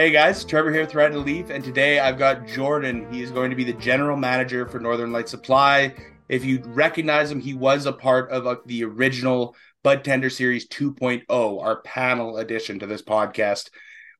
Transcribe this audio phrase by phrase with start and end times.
[0.00, 3.06] Hey guys, Trevor here, with and Leaf, and today I've got Jordan.
[3.12, 5.94] He is going to be the general manager for Northern Light Supply.
[6.26, 10.66] If you recognize him, he was a part of uh, the original Bud Tender Series
[10.68, 11.24] 2.0,
[11.62, 13.68] our panel edition to this podcast.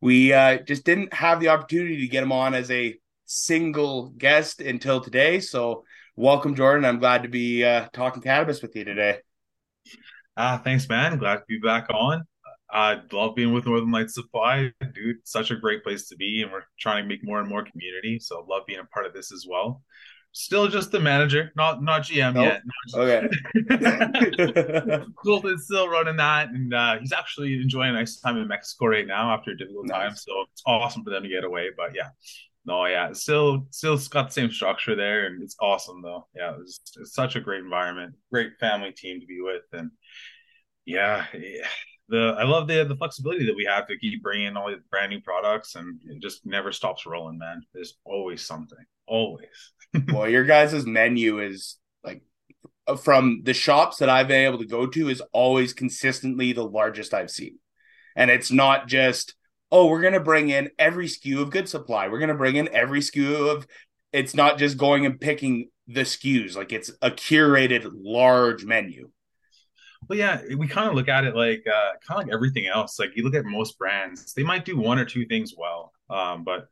[0.02, 4.60] We uh, just didn't have the opportunity to get him on as a single guest
[4.60, 5.40] until today.
[5.40, 5.84] So,
[6.14, 6.84] welcome, Jordan.
[6.84, 9.20] I'm glad to be uh, talking cannabis with you today.
[10.36, 11.16] Ah, thanks, man.
[11.16, 12.24] Glad to be back on.
[12.72, 15.16] I love being with Northern Light Supply, dude.
[15.24, 18.18] Such a great place to be, and we're trying to make more and more community.
[18.20, 19.82] So, I love being a part of this as well.
[20.32, 22.44] Still just the manager, not not GM nope.
[22.44, 22.62] yet.
[22.94, 23.28] Okay.
[25.24, 29.06] Colton's still running that, and uh, he's actually enjoying a nice time in Mexico right
[29.06, 29.96] now after a difficult nice.
[29.96, 30.14] time.
[30.14, 31.70] So it's awesome for them to get away.
[31.76, 32.10] But yeah,
[32.64, 36.28] no, yeah, still still got the same structure there, and it's awesome though.
[36.36, 39.90] Yeah, it's, it's such a great environment, great family team to be with, and
[40.86, 41.26] yeah,
[42.10, 45.10] the I love the the flexibility that we have to keep bringing all these brand
[45.10, 47.62] new products, and it just never stops rolling, man.
[47.72, 49.46] There's always something, always.
[50.12, 52.22] well, your guys' menu is like
[52.86, 56.66] uh, from the shops that I've been able to go to is always consistently the
[56.66, 57.58] largest I've seen,
[58.16, 59.34] and it's not just
[59.70, 63.00] oh we're gonna bring in every SKU of Good Supply, we're gonna bring in every
[63.00, 63.66] SKU of.
[64.12, 69.10] It's not just going and picking the SKUs like it's a curated large menu.
[70.08, 72.98] Well, yeah, we kind of look at it like uh, kind of like everything else.
[72.98, 76.42] Like you look at most brands, they might do one or two things well, um,
[76.44, 76.66] but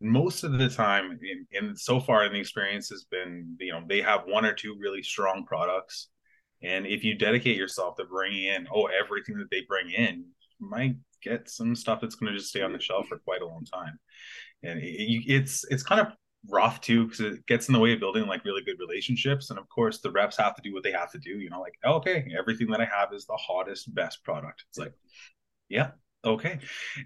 [0.00, 3.82] most of the time, in, in so far in the experience has been, you know,
[3.88, 6.08] they have one or two really strong products,
[6.62, 10.24] and if you dedicate yourself to bringing in oh everything that they bring in,
[10.58, 13.42] you might get some stuff that's going to just stay on the shelf for quite
[13.42, 13.98] a long time.
[14.62, 16.08] And it, it's it's kind of
[16.48, 19.58] rough too because it gets in the way of building like really good relationships and
[19.60, 21.74] of course the reps have to do what they have to do you know like
[21.84, 24.64] oh, okay everything that i have is the hottest best product.
[24.68, 24.94] It's like
[25.68, 25.90] yeah
[26.24, 26.58] okay.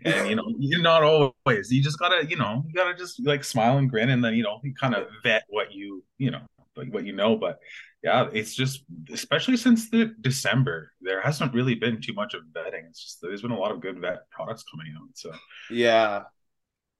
[0.04, 3.44] And you know you're not always you just gotta you know you gotta just like
[3.44, 6.42] smile and grin and then you know you kind of vet what you you know
[6.90, 7.58] what you know but
[8.02, 12.86] yeah it's just especially since the december there hasn't really been too much of vetting.
[12.88, 15.32] It's just there's been a lot of good vet products coming out so
[15.70, 16.24] yeah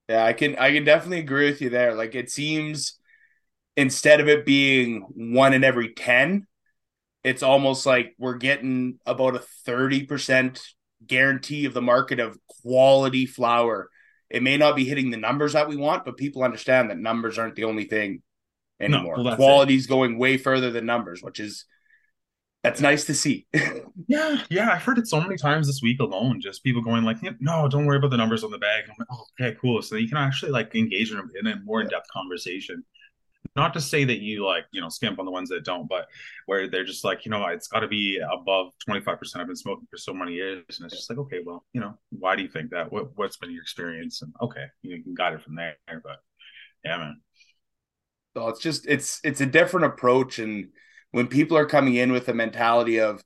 [0.08, 1.94] yeah, I can I can definitely agree with you there.
[1.94, 2.98] Like it seems
[3.76, 6.46] instead of it being one in every 10,
[7.24, 10.62] it's almost like we're getting about a 30%
[11.06, 13.90] guarantee of the market of quality flower.
[14.30, 17.38] It may not be hitting the numbers that we want, but people understand that numbers
[17.38, 18.22] aren't the only thing
[18.80, 19.18] anymore.
[19.18, 19.88] No, well, Quality's it.
[19.88, 21.64] going way further than numbers, which is
[22.66, 23.46] that's nice to see.
[24.08, 26.40] yeah, yeah, I've heard it so many times this week alone.
[26.40, 29.08] Just people going like, "No, don't worry about the numbers on the bag." I'm like,
[29.08, 31.86] "Oh, okay, cool." So you can actually like engage in a, in a more in
[31.86, 32.82] depth conversation.
[33.54, 36.08] Not to say that you like you know skimp on the ones that don't, but
[36.46, 39.40] where they're just like, you know, it's got to be above twenty five percent.
[39.40, 41.96] I've been smoking for so many years, and it's just like, okay, well, you know,
[42.10, 42.90] why do you think that?
[42.90, 44.22] What what's been your experience?
[44.22, 45.76] And okay, you can got it from there.
[45.86, 46.18] But
[46.84, 47.20] yeah, man.
[48.36, 50.70] So it's just it's it's a different approach and
[51.16, 53.24] when people are coming in with a mentality of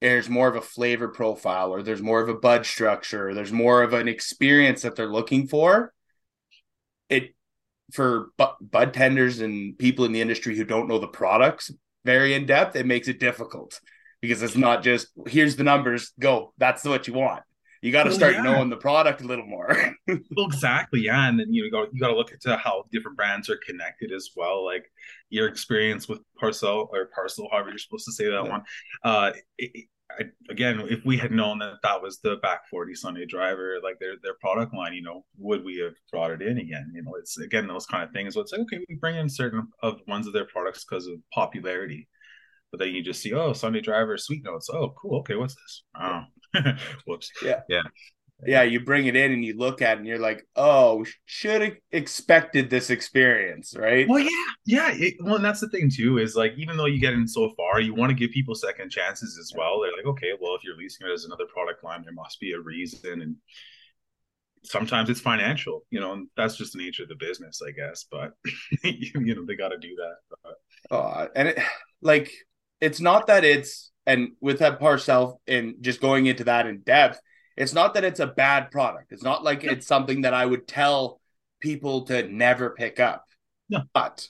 [0.00, 3.50] there's more of a flavor profile or there's more of a bud structure or there's
[3.50, 5.92] more of an experience that they're looking for
[7.08, 7.34] it
[7.92, 11.72] for bud tenders and people in the industry who don't know the products
[12.04, 13.80] very in depth it makes it difficult.
[14.20, 17.42] Because it's not just here's the numbers go that's what you want
[17.82, 18.42] you got to well, start yeah.
[18.42, 19.76] knowing the product a little more.
[20.08, 23.50] well, exactly, yeah, and then you know you got to look into how different brands
[23.50, 24.64] are connected as well.
[24.64, 24.90] Like
[25.30, 28.50] your experience with Parcel or Parcel, however you're supposed to say that yeah.
[28.50, 28.62] one.
[29.04, 33.26] Uh, it, I, again, if we had known that that was the back 40 Sunday
[33.26, 36.92] driver, like their their product line, you know, would we have brought it in again?
[36.94, 38.34] You know, it's again those kind of things.
[38.34, 41.14] So it's like okay, we bring in certain of ones of their products because of
[41.32, 42.08] popularity,
[42.72, 44.70] but then you just see, oh, Sunday driver, sweet notes.
[44.72, 45.18] Oh, cool.
[45.18, 45.82] Okay, what's this?
[46.00, 46.22] Oh,
[47.06, 47.30] Whoops.
[47.44, 47.60] Yeah.
[47.68, 47.82] Yeah.
[48.44, 51.62] Yeah, you bring it in and you look at it and you're like, oh, should
[51.62, 54.08] have expected this experience, right?
[54.08, 54.28] Well, yeah,
[54.66, 54.90] yeah.
[54.92, 57.52] It, well, and that's the thing too is like, even though you get in so
[57.56, 59.80] far, you want to give people second chances as well.
[59.80, 62.50] They're like, okay, well, if you're leasing it as another product line, there must be
[62.50, 63.36] a reason, and
[64.64, 68.06] sometimes it's financial, you know, and that's just the nature of the business, I guess.
[68.10, 68.32] But
[68.82, 70.56] you know, they got to do that.
[70.90, 71.32] But...
[71.36, 71.58] And it,
[72.00, 72.32] like,
[72.80, 77.20] it's not that it's and with that parcel and just going into that in depth,
[77.56, 79.12] it's not that it's a bad product.
[79.12, 81.20] It's not like it's something that I would tell
[81.60, 83.26] people to never pick up.
[83.68, 83.82] No.
[83.92, 84.28] But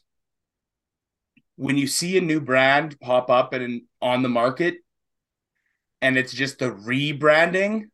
[1.56, 4.76] when you see a new brand pop up and on the market
[6.00, 7.84] and it's just the rebranding,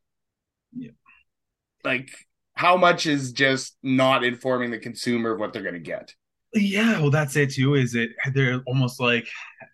[0.76, 0.90] yeah.
[1.84, 2.10] like
[2.54, 6.14] how much is just not informing the consumer of what they're going to get?
[6.54, 7.74] Yeah, well, that's it too.
[7.74, 9.28] Is it they're almost like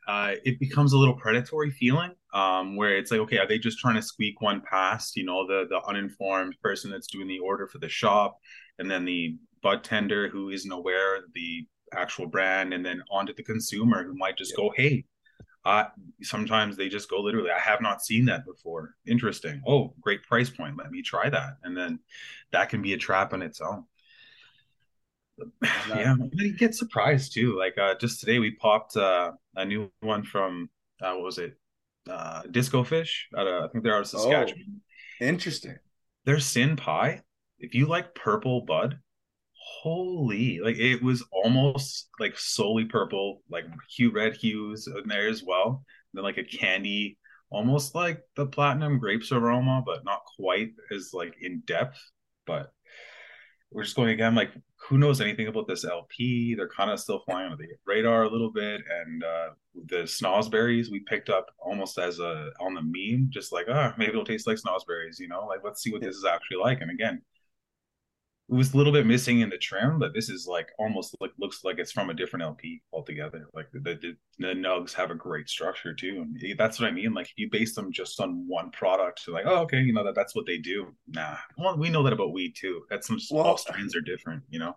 [0.08, 3.78] uh, it becomes a little predatory feeling, um, where it's like, okay, are they just
[3.78, 7.68] trying to squeak one past, you know, the the uninformed person that's doing the order
[7.68, 8.38] for the shop?
[8.78, 13.34] and then the bud tender who isn't aware of the actual brand, and then onto
[13.34, 14.64] the consumer who might just yeah.
[14.64, 15.04] go, "Hey,
[15.64, 15.84] uh,
[16.22, 18.96] sometimes they just go literally, I have not seen that before.
[19.06, 19.62] Interesting.
[19.66, 20.76] Oh, great price point.
[20.76, 21.56] Let me try that.
[21.62, 22.00] And then
[22.52, 23.84] that can be a trap in its own.
[25.88, 27.58] Yeah, you get surprised too.
[27.58, 30.68] Like uh, just today, we popped uh, a new one from
[31.00, 31.58] uh, what was it?
[32.08, 33.28] Uh, Disco Fish.
[33.36, 34.80] Out of, I think they're out of Saskatchewan.
[35.20, 35.76] Oh, interesting.
[36.24, 37.22] Their Sin Pie.
[37.58, 38.98] If you like purple bud,
[39.64, 45.42] holy like it was almost like solely purple like hue red hues in there as
[45.42, 45.68] well
[46.12, 47.16] and then like a candy
[47.50, 51.98] almost like the platinum grapes aroma but not quite as like in depth
[52.46, 52.72] but
[53.74, 57.18] we're just going again like who knows anything about this lp they're kind of still
[57.20, 59.48] flying under the radar a little bit and uh
[59.86, 63.94] the snozzberries we picked up almost as a on the meme just like ah oh,
[63.98, 65.44] maybe it'll taste like snozzberries you know?
[65.46, 67.20] Like let's see what this is actually like and again
[68.50, 71.30] it was a little bit missing in the trim, but this is like almost like
[71.38, 73.48] looks like it's from a different LP altogether.
[73.54, 77.14] Like the the, the nugs have a great structure too, and that's what I mean.
[77.14, 80.14] Like if you base them just on one product, like oh okay, you know that
[80.14, 80.94] that's what they do.
[81.08, 82.82] Nah, well, we know that about weed too.
[82.90, 84.76] That's some well, all strains are different, you know.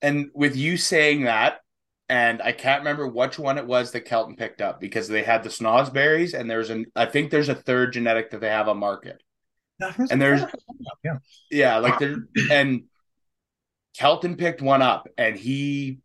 [0.00, 1.62] And with you saying that,
[2.08, 5.42] and I can't remember which one it was that Kelton picked up because they had
[5.42, 8.78] the snozzberries, and there's an I think there's a third genetic that they have on
[8.78, 9.20] market
[9.80, 10.42] and there's
[11.02, 11.18] yeah,
[11.50, 12.16] yeah, like there
[12.50, 12.84] and
[13.96, 15.98] Kelton picked one up, and he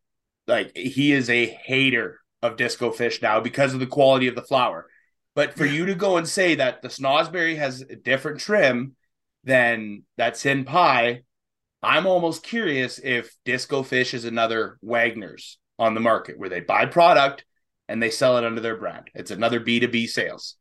[0.48, 4.42] like he is a hater of disco fish now because of the quality of the
[4.42, 4.88] flower.
[5.36, 8.96] But for you to go and say that the snozzberry has a different trim
[9.44, 11.22] than that sin pie,
[11.82, 16.88] I'm almost curious if disco fish is another Wagner's on the market where they buy
[16.88, 17.46] product
[17.88, 19.10] and they sell it under their brand.
[19.16, 20.56] It's another B2B sales.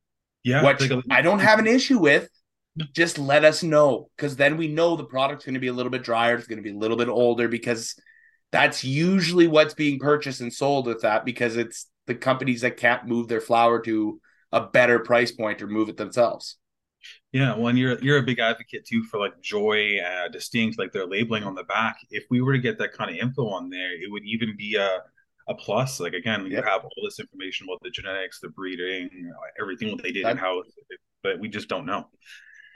[0.45, 0.65] Yeah.
[0.65, 2.29] Which I don't have an issue with
[2.95, 5.91] just let us know because then we know the product's going to be a little
[5.91, 7.95] bit drier it's going to be a little bit older because
[8.51, 13.07] that's usually what's being purchased and sold with that because it's the companies that can't
[13.07, 14.21] move their flower to
[14.53, 16.57] a better price point or move it themselves.
[17.33, 20.93] Yeah well and you're you're a big advocate too for like joy uh, distinct like
[20.93, 21.97] their labeling on the back.
[22.11, 24.77] If we were to get that kind of info on there it would even be
[24.77, 25.01] a
[25.49, 26.01] a plus.
[26.01, 26.51] Like again yep.
[26.51, 29.11] you have all this information about the genetics the breeding
[29.61, 30.63] everything what they did that, and how
[31.23, 32.09] but we just don't know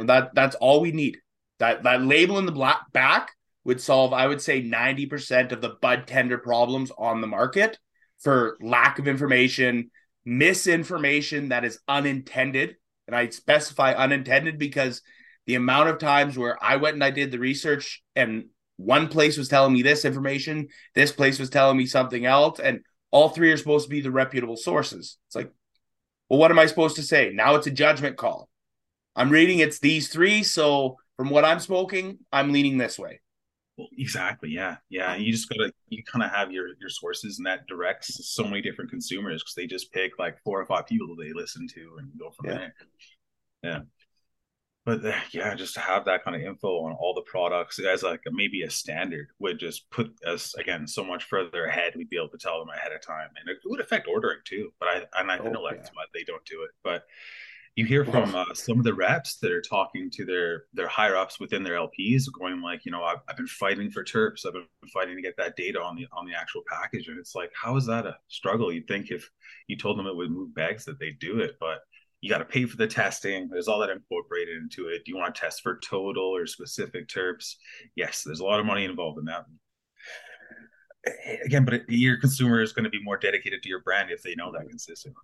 [0.00, 1.18] that that's all we need.
[1.58, 3.30] That that label in the black back
[3.64, 7.78] would solve, I would say, 90% of the bud tender problems on the market
[8.18, 9.90] for lack of information,
[10.24, 12.76] misinformation that is unintended.
[13.06, 15.02] And I specify unintended because
[15.46, 18.46] the amount of times where I went and I did the research and
[18.76, 22.80] one place was telling me this information, this place was telling me something else, and
[23.10, 25.18] all three are supposed to be the reputable sources.
[25.28, 25.52] It's like,
[26.28, 27.30] well, what am I supposed to say?
[27.32, 28.48] Now it's a judgment call.
[29.16, 30.42] I'm reading it's these three.
[30.42, 33.20] So from what I'm smoking, I'm leaning this way.
[33.76, 34.50] Well, exactly.
[34.50, 34.76] Yeah.
[34.90, 35.16] Yeah.
[35.16, 38.60] You just gotta you kind of have your your sources and that directs so many
[38.60, 42.10] different consumers because they just pick like four or five people they listen to and
[42.18, 42.58] go from yeah.
[42.58, 42.74] there.
[43.62, 43.80] Yeah.
[44.84, 48.02] But uh, yeah, just to have that kind of info on all the products as
[48.02, 51.92] like a, maybe a standard would just put us again so much further ahead.
[51.96, 54.72] We'd be able to tell them ahead of time, and it would affect ordering too.
[54.80, 56.02] But I and I oh, know like yeah.
[56.12, 56.70] they don't do it.
[56.82, 57.04] But
[57.74, 61.17] you hear from uh, some of the reps that are talking to their their higher
[61.17, 64.52] ups within their LPs, going like, you know, I've, I've been fighting for terps, I've
[64.52, 67.50] been fighting to get that data on the on the actual package, and it's like,
[67.55, 68.72] how is that a struggle?
[68.72, 69.29] You'd think if
[69.69, 71.79] you told them it would move bags that they'd do it, but
[72.20, 73.48] you got to pay for the testing.
[73.48, 75.05] There's all that incorporated into it.
[75.05, 77.55] Do you want to test for total or specific terps?
[77.96, 79.44] Yes, there's a lot of money involved in that.
[81.44, 84.36] Again, but your consumer is going to be more dedicated to your brand if they
[84.36, 85.20] know that consistently.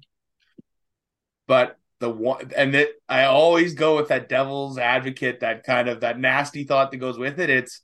[1.46, 6.00] But the one and that I always go with that devil's advocate, that kind of
[6.00, 7.50] that nasty thought that goes with it.
[7.50, 7.82] It's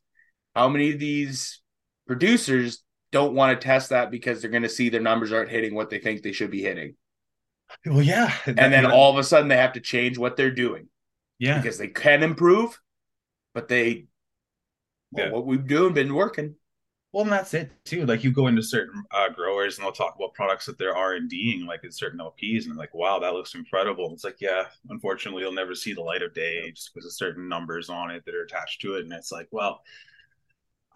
[0.55, 1.61] how many of these
[2.07, 5.75] producers don't want to test that because they're going to see their numbers aren't hitting
[5.75, 6.95] what they think they should be hitting.
[7.87, 10.89] Well, yeah, and then all of a sudden they have to change what they're doing.
[11.39, 12.79] Yeah, because they can improve,
[13.53, 14.07] but they
[15.11, 15.33] well, yeah.
[15.33, 16.55] what we've doing been working.
[17.15, 18.07] Well, and that's it too.
[18.07, 21.13] Like you go into certain uh, growers and they'll talk about products that they're R
[21.13, 24.13] and Ding, like in certain LPs, and like, wow, that looks incredible.
[24.13, 27.49] It's like, yeah, unfortunately, you'll never see the light of day just because of certain
[27.49, 29.05] numbers on it that are attached to it.
[29.05, 29.83] And it's like, well,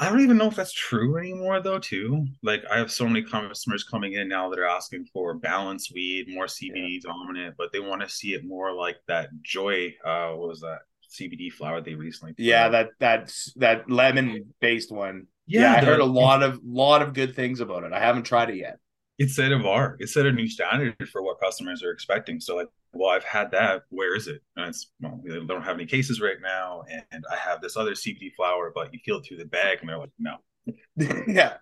[0.00, 1.78] I don't even know if that's true anymore, though.
[1.78, 5.94] Too like, I have so many customers coming in now that are asking for balanced
[5.94, 7.12] weed, more CBD yeah.
[7.12, 9.94] dominant, but they want to see it more like that Joy.
[10.04, 12.34] Uh, what was that CBD flower they recently?
[12.38, 12.72] Yeah, out.
[12.72, 15.28] that that's that lemon based one.
[15.48, 17.92] Yeah, yeah I heard a lot of lot of good things about it.
[17.92, 18.78] I haven't tried it yet.
[19.18, 19.96] it set a bar.
[19.98, 22.38] It set a new standard for what customers are expecting.
[22.38, 23.82] So like, well, I've had that.
[23.88, 24.42] Where is it?
[24.56, 27.92] And it's well, they don't have any cases right now, and I have this other
[27.92, 30.36] CBD flower, but you feel it through the bag, and they're like, no.
[31.26, 31.54] yeah,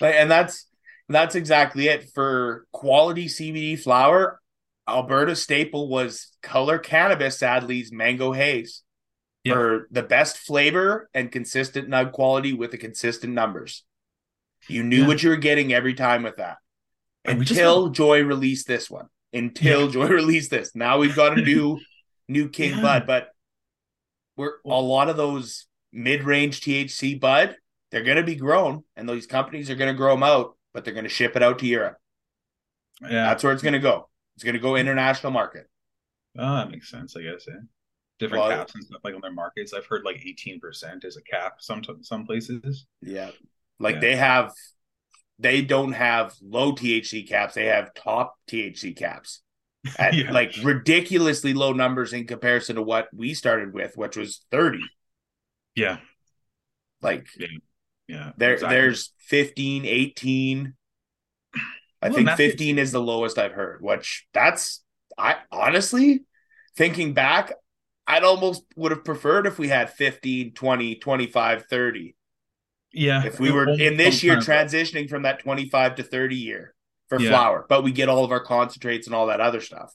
[0.00, 0.66] like, and that's
[1.08, 4.40] that's exactly it for quality CBD flower.
[4.88, 8.83] Alberta staple was Color Cannabis, sadly's Mango Haze
[9.44, 9.54] yeah.
[9.54, 13.84] for the best flavor and consistent nug quality with the consistent numbers.
[14.68, 15.06] You knew yeah.
[15.06, 16.56] what you were getting every time with that.
[17.24, 19.06] Until Joy released this one.
[19.32, 19.92] Until yeah.
[19.92, 20.74] Joy released this.
[20.74, 21.80] Now we've got a new
[22.28, 23.28] new King Bud, but
[24.36, 27.56] we're a lot of those mid-range THC bud,
[27.90, 30.84] they're going to be grown and those companies are going to grow them out, but
[30.84, 31.96] they're going to ship it out to Europe.
[33.00, 33.28] Yeah.
[33.28, 34.08] That's where it's going to go.
[34.34, 35.68] It's going to go international market.
[36.36, 37.44] Oh, that makes sense, I guess.
[37.46, 37.60] Yeah.
[38.18, 39.72] Different well, caps and stuff like on their markets.
[39.72, 42.86] I've heard like 18% is a cap some some places.
[43.02, 43.30] Yeah.
[43.80, 44.00] Like yeah.
[44.00, 44.52] they have
[45.38, 49.42] they don't have low THC caps, they have top THC caps.
[49.98, 50.30] At yeah.
[50.30, 54.78] like ridiculously low numbers in comparison to what we started with, which was 30.
[55.74, 55.98] Yeah.
[57.02, 57.48] Like yeah,
[58.06, 58.76] yeah there exactly.
[58.76, 60.74] there's 15, 18.
[62.00, 64.82] I well, think 15 is the lowest I've heard, which that's
[65.18, 66.24] I honestly
[66.76, 67.52] thinking back,
[68.06, 72.16] I'd almost would have preferred if we had 15, 20, 25, 30.
[72.92, 73.24] Yeah.
[73.24, 76.74] If we were in this year transitioning from that 25 to 30 year
[77.08, 77.30] for yeah.
[77.30, 79.92] flower, but we get all of our concentrates and all that other stuff.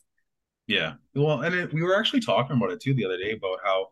[0.67, 0.93] Yeah.
[1.15, 3.87] Well, and it, we were actually talking about it too the other day about how,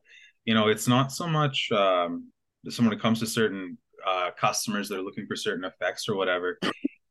[0.46, 2.32] you know, it's not so much um,
[2.64, 6.60] when it comes to certain uh, customers that are looking for certain effects or whatever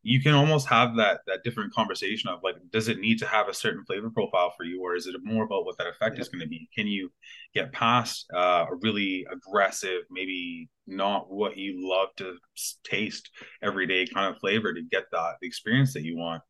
[0.06, 3.48] you can almost have that that different conversation of like does it need to have
[3.48, 6.20] a certain flavor profile for you or is it more about what that effect yeah.
[6.20, 7.10] is going to be can you
[7.52, 12.36] get past uh, a really aggressive maybe not what you love to
[12.84, 13.30] taste
[13.62, 16.40] every day kind of flavor to get that the experience that you want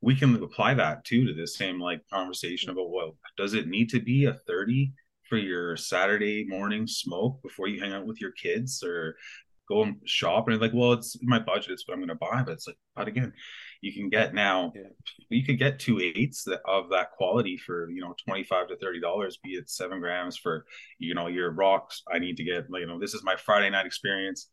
[0.00, 3.88] we can apply that too to this same like conversation about well does it need
[3.88, 4.92] to be a 30
[5.28, 9.16] for your Saturday morning smoke before you hang out with your kids or
[9.68, 12.42] go and shop and like, well, it's my budget, it's what I'm gonna buy.
[12.44, 13.32] But it's like, but again,
[13.84, 14.82] you can get now yeah.
[15.28, 19.38] you could get two eights of that quality for you know 25 to 30 dollars
[19.44, 20.64] be it seven grams for
[20.98, 23.68] you know your rocks i need to get like you know this is my friday
[23.68, 24.48] night experience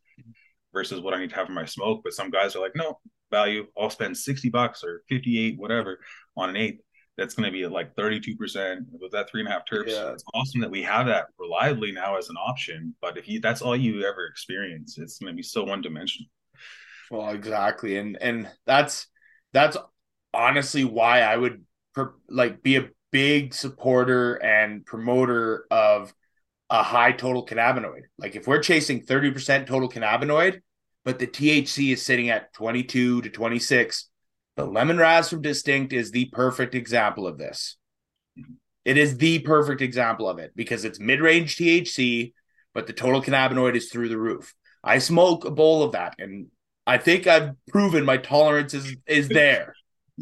[0.74, 2.98] versus what i need to have for my smoke but some guys are like no
[3.30, 5.98] value i'll spend 60 bucks or 58 whatever
[6.36, 6.82] on an eighth
[7.16, 9.90] that's going to be like 32% with that three and a half terps.
[9.90, 10.12] Yeah.
[10.12, 12.94] It's awesome that we have that reliably now as an option.
[13.00, 16.28] But if you that's all you ever experience, it's going to be so one dimensional.
[17.10, 19.06] Well, exactly, and and that's
[19.52, 19.76] that's
[20.32, 21.64] honestly why I would
[21.94, 26.14] per, like be a big supporter and promoter of
[26.70, 28.04] a high total cannabinoid.
[28.16, 30.62] Like if we're chasing 30% total cannabinoid,
[31.04, 34.08] but the THC is sitting at 22 to 26,
[34.56, 37.76] the lemon raz from Distinct is the perfect example of this.
[38.84, 42.32] It is the perfect example of it because it's mid range THC,
[42.74, 44.54] but the total cannabinoid is through the roof.
[44.82, 46.48] I smoke a bowl of that, and
[46.86, 49.74] I think I've proven my tolerance is, is there.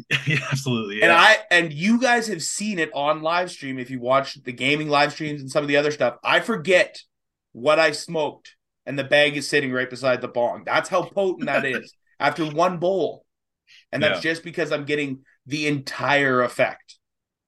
[0.27, 0.99] yeah, absolutely.
[0.99, 1.05] Yeah.
[1.05, 4.53] And I and you guys have seen it on live stream if you watch the
[4.53, 6.17] gaming live streams and some of the other stuff.
[6.23, 7.01] I forget
[7.51, 10.63] what I smoked, and the bag is sitting right beside the bong.
[10.65, 13.25] That's how potent that is after one bowl.
[13.91, 14.31] And that's yeah.
[14.31, 16.97] just because I'm getting the entire effect.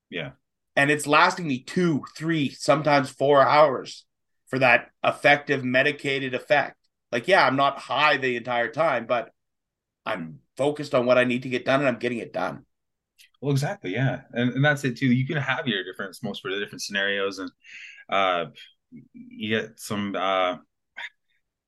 [0.10, 0.32] Yeah.
[0.75, 4.06] And it's lasting me two, three, sometimes four hours
[4.48, 6.77] for that effective medicated effect.
[7.12, 9.30] Like, yeah, I'm not high the entire time, but
[10.06, 12.65] I'm focused on what I need to get done and I'm getting it done.
[13.42, 13.94] Well, exactly.
[13.94, 14.22] Yeah.
[14.32, 15.08] And, and that's it too.
[15.08, 17.51] You can have your different smokes for the different scenarios and
[18.10, 18.46] uh,
[19.13, 20.58] you get some, uh,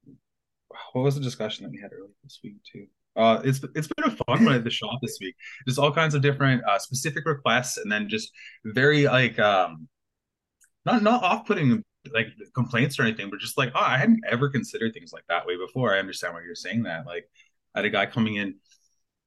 [0.93, 2.87] what was the discussion that we had earlier this week too?
[3.15, 5.35] Uh, it's it's been a fun one at the shop this week.
[5.67, 8.31] Just all kinds of different uh, specific requests, and then just
[8.65, 9.87] very like um,
[10.85, 14.49] not not off putting like complaints or anything, but just like oh, I hadn't ever
[14.49, 15.93] considered things like that way before.
[15.95, 17.05] I understand why you're saying that.
[17.05, 17.29] Like
[17.73, 18.55] I had a guy coming in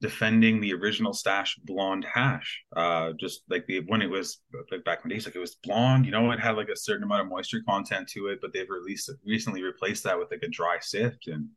[0.01, 4.39] defending the original stash blonde hash uh just like the when it was
[4.71, 6.77] like back in the days like it was blonde you know it had like a
[6.77, 10.43] certain amount of moisture content to it but they've released recently replaced that with like
[10.45, 11.49] a dry sift and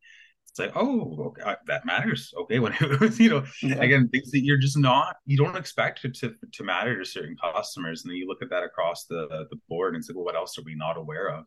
[0.52, 2.34] it's like, oh, okay, that matters.
[2.42, 3.76] Okay, when it was, you know, yeah.
[3.76, 7.38] again, things that you're just not, you don't expect it to to matter to certain
[7.38, 10.36] customers, and then you look at that across the the board and say, well, what
[10.36, 11.46] else are we not aware of?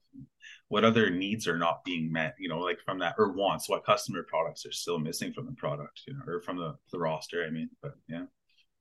[0.69, 2.35] What other needs are not being met?
[2.39, 5.53] You know, like from that or wants, what customer products are still missing from the
[5.53, 7.45] product, you know, or from the the roster?
[7.45, 8.25] I mean, but yeah.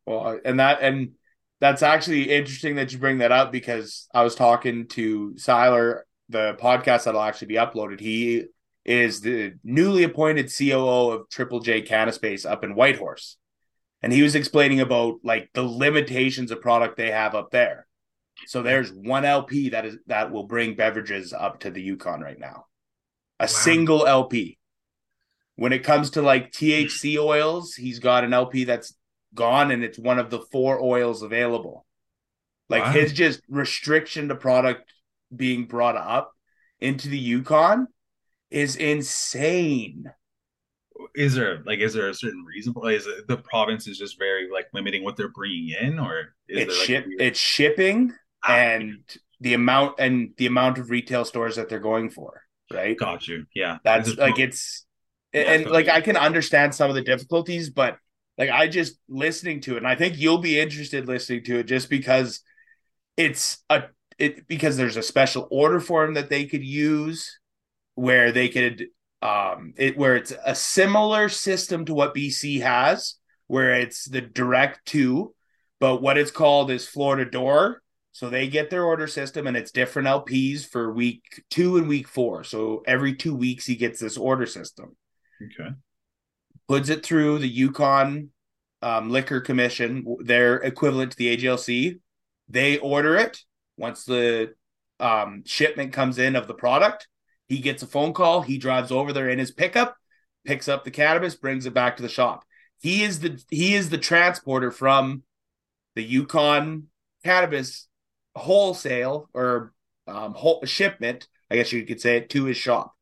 [0.05, 1.11] Well, uh, and that and
[1.59, 6.57] that's actually interesting that you bring that up because I was talking to Siler, the
[6.61, 7.99] podcast that'll actually be uploaded.
[7.99, 8.45] He
[8.85, 13.37] is the newly appointed COO of Triple J Canna Space up in Whitehorse.
[14.01, 17.87] and he was explaining about like the limitations of product they have up there.
[18.47, 22.39] So there's one LP that is that will bring beverages up to the Yukon right
[22.39, 22.65] now.
[23.39, 23.47] A wow.
[23.47, 24.57] single LP.
[25.55, 28.93] When it comes to like THC oils, he's got an LP that's
[29.33, 31.85] gone and it's one of the four oils available.
[32.69, 32.91] Like wow.
[32.91, 34.91] his just restriction to product
[35.33, 36.33] being brought up
[36.79, 37.87] into the Yukon
[38.53, 40.05] is insane.
[41.15, 42.73] Is there like is there a certain reason?
[42.85, 46.67] Is it, the province is just very like limiting what they're bringing in, or is
[46.67, 47.21] it's ship weird...
[47.21, 48.99] it's shipping ah, and
[49.41, 52.41] the amount and the amount of retail stores that they're going for,
[52.71, 52.97] right?
[52.97, 53.45] Got you.
[53.53, 54.85] Yeah, that's like it's
[55.33, 57.97] yeah, and like I can understand some of the difficulties, but
[58.37, 61.63] like I just listening to it, and I think you'll be interested listening to it
[61.63, 62.41] just because
[63.17, 63.85] it's a
[64.19, 67.39] it because there's a special order form that they could use
[67.95, 68.87] where they could
[69.21, 73.15] um it where it's a similar system to what BC has
[73.47, 75.33] where it's the direct to
[75.79, 77.81] but what it's called is floor to door.
[78.13, 82.07] So they get their order system and it's different LPs for week 2 and week
[82.07, 84.95] 4 so every 2 weeks he gets this order system.
[85.43, 85.71] Okay.
[86.69, 88.29] Puts it through the Yukon
[88.81, 91.99] um, liquor commission they're equivalent to the AGLC
[92.47, 93.39] they order it.
[93.77, 94.53] Once the
[94.99, 97.07] um, shipment comes in of the product
[97.47, 98.41] he gets a phone call.
[98.41, 99.95] He drives over there in his pickup,
[100.45, 102.43] picks up the cannabis, brings it back to the shop.
[102.79, 105.23] He is the he is the transporter from
[105.95, 106.87] the Yukon
[107.23, 107.87] cannabis
[108.35, 109.73] wholesale or
[110.07, 112.93] um, whole, shipment, I guess you could say it, to his shop.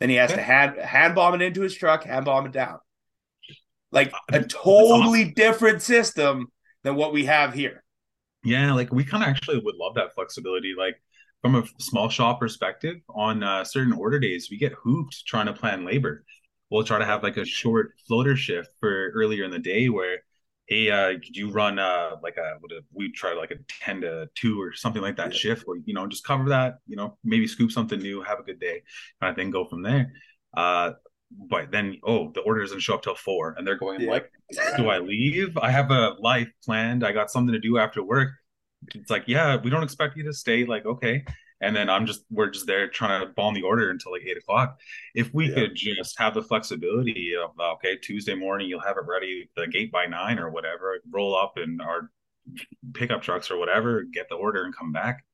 [0.00, 0.40] Then he has okay.
[0.40, 2.78] to hand hand bomb it into his truck, hand bomb it down.
[3.90, 5.34] Like a totally awesome.
[5.34, 6.52] different system
[6.82, 7.82] than what we have here.
[8.44, 10.74] Yeah, like we kind of actually would love that flexibility.
[10.76, 11.00] Like
[11.42, 15.52] from a small shop perspective, on uh, certain order days, we get hooped trying to
[15.52, 16.24] plan labor.
[16.70, 20.18] We'll try to have like a short floater shift for earlier in the day where,
[20.66, 22.58] hey, uh, could you run uh, like a,
[22.92, 25.38] we try like a 10 to 2 or something like that yeah.
[25.38, 28.42] shift where, you know, just cover that, you know, maybe scoop something new, have a
[28.42, 28.82] good day,
[29.20, 30.12] kind of thing, go from there.
[30.54, 30.92] Uh,
[31.30, 34.10] but then oh the order doesn't show up till four and they're going yeah.
[34.10, 34.32] like
[34.76, 38.30] do i leave i have a life planned i got something to do after work
[38.94, 40.64] it's like, yeah, we don't expect you to stay.
[40.64, 41.24] Like, okay.
[41.60, 44.36] And then I'm just, we're just there trying to bomb the order until like eight
[44.36, 44.78] o'clock.
[45.14, 45.54] If we yeah.
[45.54, 49.66] could just have the flexibility of, uh, okay, Tuesday morning, you'll have it ready, the
[49.66, 52.10] gate by nine or whatever, roll up in our
[52.94, 55.24] pickup trucks or whatever, get the order and come back.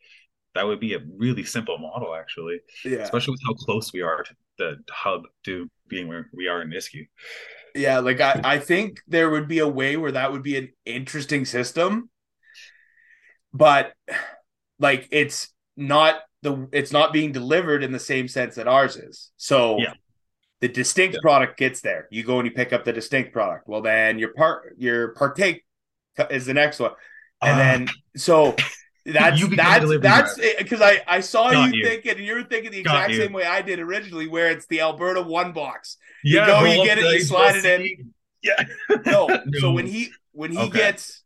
[0.55, 2.61] That would be a really simple model, actually.
[2.85, 2.99] Yeah.
[2.99, 6.71] Especially with how close we are to the hub to being where we are in
[6.71, 7.07] Nisku.
[7.75, 10.73] Yeah, like I, I think there would be a way where that would be an
[10.87, 12.09] interesting system
[13.55, 13.95] but
[14.81, 19.31] like it's not the it's not being delivered in the same sense that ours is.
[19.37, 19.95] So yeah.
[20.61, 21.21] the distinct yeah.
[21.23, 22.09] product gets there.
[22.11, 23.69] You go and you pick up the distinct product.
[23.69, 25.65] Well, then your part your partake
[26.31, 26.93] is the next one,
[27.41, 28.57] and uh, then so.
[29.07, 33.13] That's that's that's because I I saw you, you, thinking and you're thinking the exact
[33.13, 35.99] same way I did originally, where it's the Alberta one box.
[36.23, 38.15] You yeah, go, you get it, you slide it in.
[38.43, 38.65] Yeah.
[39.05, 40.79] no, no, so when he when he okay.
[40.79, 41.23] gets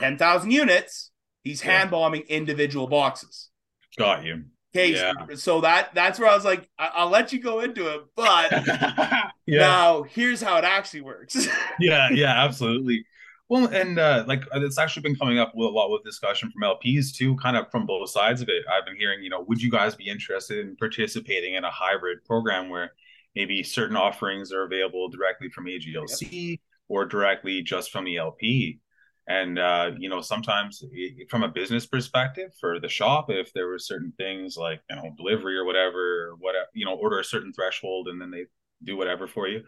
[0.00, 1.12] ten thousand units,
[1.46, 1.78] He's yeah.
[1.78, 3.50] hand bombing individual boxes.
[3.96, 4.42] Got you.
[4.74, 5.12] Okay, yeah.
[5.36, 8.50] so that that's where I was like, I- will let you go into it, but
[9.46, 9.58] yeah.
[9.60, 11.46] now here's how it actually works.
[11.80, 13.06] yeah, yeah, absolutely.
[13.48, 16.68] Well, and uh, like it's actually been coming up with a lot with discussion from
[16.68, 18.64] LPs too, kind of from both sides of it.
[18.68, 22.24] I've been hearing, you know, would you guys be interested in participating in a hybrid
[22.24, 22.90] program where
[23.36, 26.60] maybe certain offerings are available directly from AGLC yep.
[26.88, 28.80] or directly just from the LP?
[29.28, 30.84] And uh, you know sometimes
[31.28, 35.12] from a business perspective for the shop if there were certain things like you know
[35.16, 38.44] delivery or whatever whatever you know order a certain threshold and then they
[38.84, 39.62] do whatever for you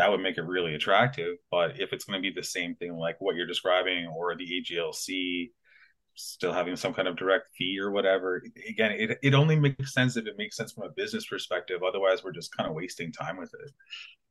[0.00, 1.36] that would make it really attractive.
[1.50, 4.46] But if it's going to be the same thing like what you're describing or the
[4.46, 5.50] aglc
[6.14, 10.16] still having some kind of direct fee or whatever again it, it only makes sense
[10.16, 11.82] if it makes sense from a business perspective.
[11.86, 13.70] Otherwise we're just kind of wasting time with it.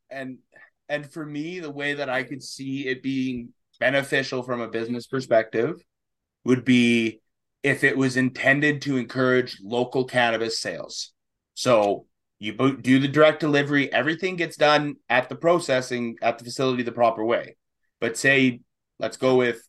[0.10, 0.40] And
[0.88, 5.08] and for me the way that i could see it being beneficial from a business
[5.08, 5.82] perspective
[6.44, 7.22] would be
[7.64, 11.12] if it was intended to encourage local cannabis sales.
[11.54, 12.06] So
[12.40, 16.92] you do the direct delivery, everything gets done at the processing at the facility the
[16.92, 17.58] proper way.
[18.00, 18.62] But say,
[18.98, 19.62] let's go with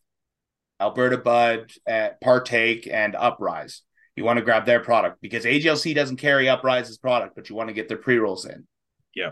[0.80, 3.82] Alberta Bud, uh, Partake, and Uprise.
[4.14, 7.68] You want to grab their product because AGLC doesn't carry Uprise's product, but you want
[7.68, 8.66] to get their pre rolls in.
[9.14, 9.30] Yeah.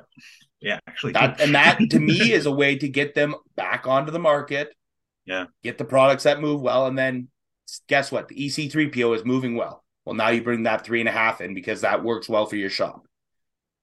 [0.60, 4.10] Yeah, actually, that, and that to me is a way to get them back onto
[4.10, 4.74] the market.
[5.24, 7.28] Yeah, get the products that move well, and then
[7.86, 8.28] guess what?
[8.28, 9.84] The EC3PO is moving well.
[10.04, 12.56] Well, now you bring that three and a half in because that works well for
[12.56, 13.06] your shop.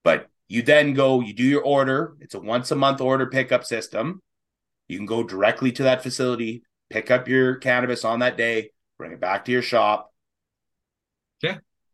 [0.04, 2.16] But you then go, you do your order.
[2.20, 4.22] It's a once a month order pickup system.
[4.88, 9.12] You can go directly to that facility, pick up your cannabis on that day, bring
[9.12, 10.12] it back to your shop.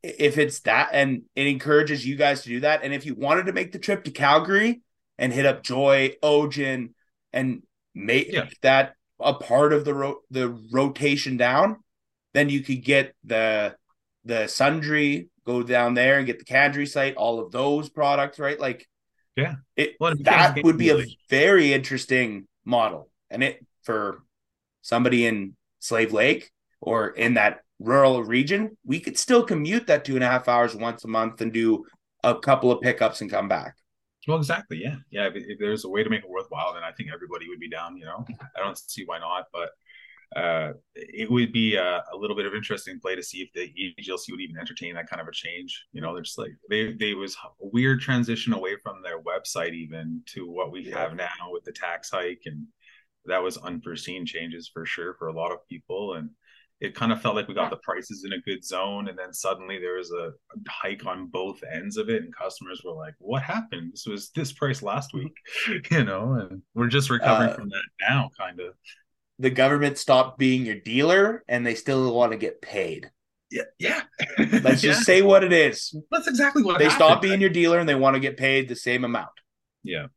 [0.04, 2.84] If it's that, and it encourages you guys to do that.
[2.84, 4.82] And if you wanted to make the trip to Calgary
[5.18, 6.94] and hit up Joy, Ogen,
[7.32, 7.62] and
[7.94, 8.50] make Yeah.
[8.62, 11.78] that a part of the ro- the rotation down,
[12.34, 13.76] then you could get the
[14.24, 18.60] the sundry, go down there and get the Cadre site, all of those products, right?
[18.60, 18.88] Like,
[19.36, 19.56] Yeah.
[19.76, 24.24] it Well, it that would be a very interesting model, and it for
[24.82, 30.16] somebody in Slave Lake or in that rural region, we could still commute that two
[30.16, 31.86] and a half hours once a month and do
[32.24, 33.76] a couple of pickups and come back.
[34.28, 34.80] Well, exactly.
[34.82, 34.98] Yeah.
[35.10, 35.28] Yeah.
[35.28, 37.70] If, if there's a way to make it worthwhile, then I think everybody would be
[37.70, 39.72] down, you know, I don't see why not, but
[40.40, 43.74] uh, it would be a, a little bit of interesting play to see if the
[44.02, 45.86] AGLC would even entertain that kind of a change.
[45.92, 49.74] You know, they're just like they they was a weird transition away from their website
[49.74, 51.00] even to what we Yeah.
[51.00, 52.68] have now with the tax hike, and
[53.26, 56.14] that was unforeseen changes for sure for a lot of people.
[56.14, 56.30] And
[56.82, 59.32] it kind of felt like we got the prices in a good zone, and then
[59.34, 63.14] suddenly there was a, a hike on both ends of it, and customers were like,
[63.20, 63.94] "What happened?
[63.94, 65.34] This was this price last week,"
[65.92, 68.74] you know, and we're just recovering Uh, from that now, kind of.
[69.40, 73.10] The government stopped being your dealer, and they still want to get paid.
[73.52, 74.02] Yeah, yeah.
[74.38, 74.92] Let's Yeah.
[74.94, 75.96] just say what it is.
[76.12, 77.06] That's exactly what They happened.
[77.06, 79.32] stop being your dealer, and they want to get paid the same amount.
[79.84, 80.08] Yeah,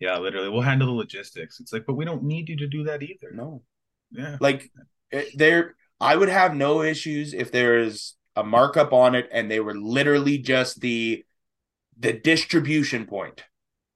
[0.00, 0.16] yeah.
[0.18, 1.60] Literally, we'll handle the logistics.
[1.60, 3.30] It's like, but we don't need you to do that either.
[3.32, 3.62] No,
[4.10, 4.70] Yeah, like
[5.10, 9.50] it- there i would have no issues if there is a markup on it and
[9.50, 11.24] they were literally just the
[11.98, 13.42] the distribution point.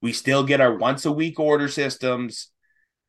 [0.00, 2.48] We still get our once a week order systems.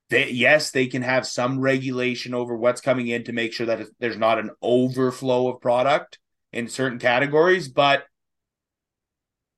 [0.10, 3.88] They yes they can have some regulation over what's coming in to make sure that
[4.00, 6.20] there's not an overflow of product
[6.52, 8.04] in certain categories but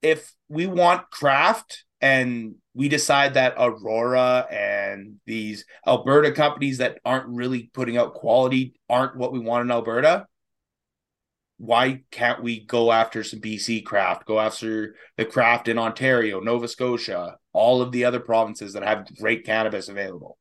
[0.01, 7.27] if we want craft and we decide that Aurora and these Alberta companies that aren't
[7.27, 10.25] really putting out quality aren't what we want in Alberta,
[11.57, 16.67] why can't we go after some BC craft, go after the craft in Ontario, Nova
[16.67, 20.37] Scotia, all of the other provinces that have great cannabis available?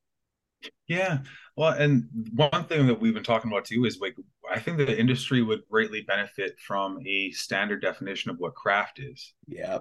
[0.87, 1.19] yeah.
[1.55, 4.15] Well, and one thing that we've been talking about too is like,
[4.51, 9.33] I think the industry would greatly benefit from a standard definition of what craft is.
[9.47, 9.79] Yeah.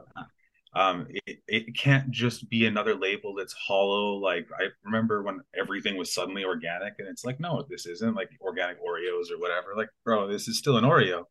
[0.76, 4.14] Um, it, it can't just be another label that's hollow.
[4.16, 8.30] Like I remember when everything was suddenly organic, and it's like, no, this isn't like
[8.40, 9.74] organic Oreos or whatever.
[9.76, 11.24] Like, bro, this is still an Oreo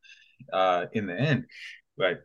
[0.51, 1.45] uh, in the end.
[1.97, 2.21] But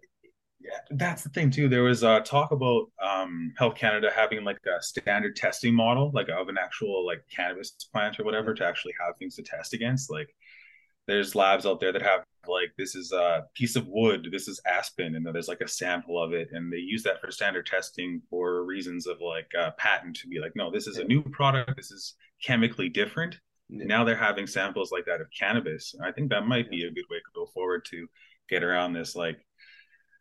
[0.60, 1.68] yeah, that's the thing too.
[1.68, 6.28] There was uh, talk about um, Health Canada having like a standard testing model, like
[6.28, 10.10] of an actual like cannabis plant or whatever, to actually have things to test against.
[10.10, 10.28] Like,
[11.06, 14.60] there's labs out there that have like this is a piece of wood, this is
[14.66, 17.66] aspen, and then there's like a sample of it, and they use that for standard
[17.66, 21.22] testing for reasons of like uh, patent to be like, no, this is a new
[21.22, 23.38] product, this is chemically different.
[23.70, 25.94] Now they're having samples like that of cannabis.
[26.02, 28.06] I think that might be a good way to go forward to
[28.48, 29.38] get around this like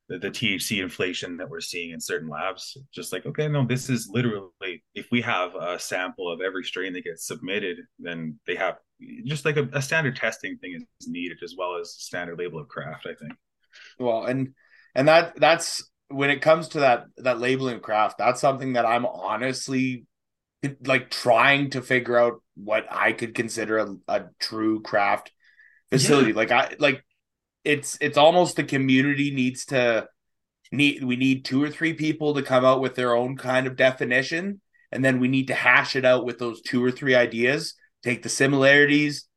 [0.09, 2.77] the, the THC inflation that we're seeing in certain labs.
[2.93, 6.93] Just like, okay, no, this is literally if we have a sample of every strain
[6.93, 8.77] that gets submitted, then they have
[9.25, 12.67] just like a, a standard testing thing is needed as well as standard label of
[12.67, 13.05] craft.
[13.05, 13.33] I think.
[13.99, 14.53] Well, and
[14.95, 19.05] and that that's when it comes to that that labeling craft, that's something that I'm
[19.05, 20.05] honestly
[20.83, 25.31] like trying to figure out what I could consider a, a true craft
[25.89, 26.33] facility.
[26.33, 27.03] Like I like
[27.63, 30.07] it's it's almost the community needs to
[30.71, 33.75] need we need two or three people to come out with their own kind of
[33.75, 37.73] definition and then we need to hash it out with those two or three ideas
[38.03, 39.27] take the similarities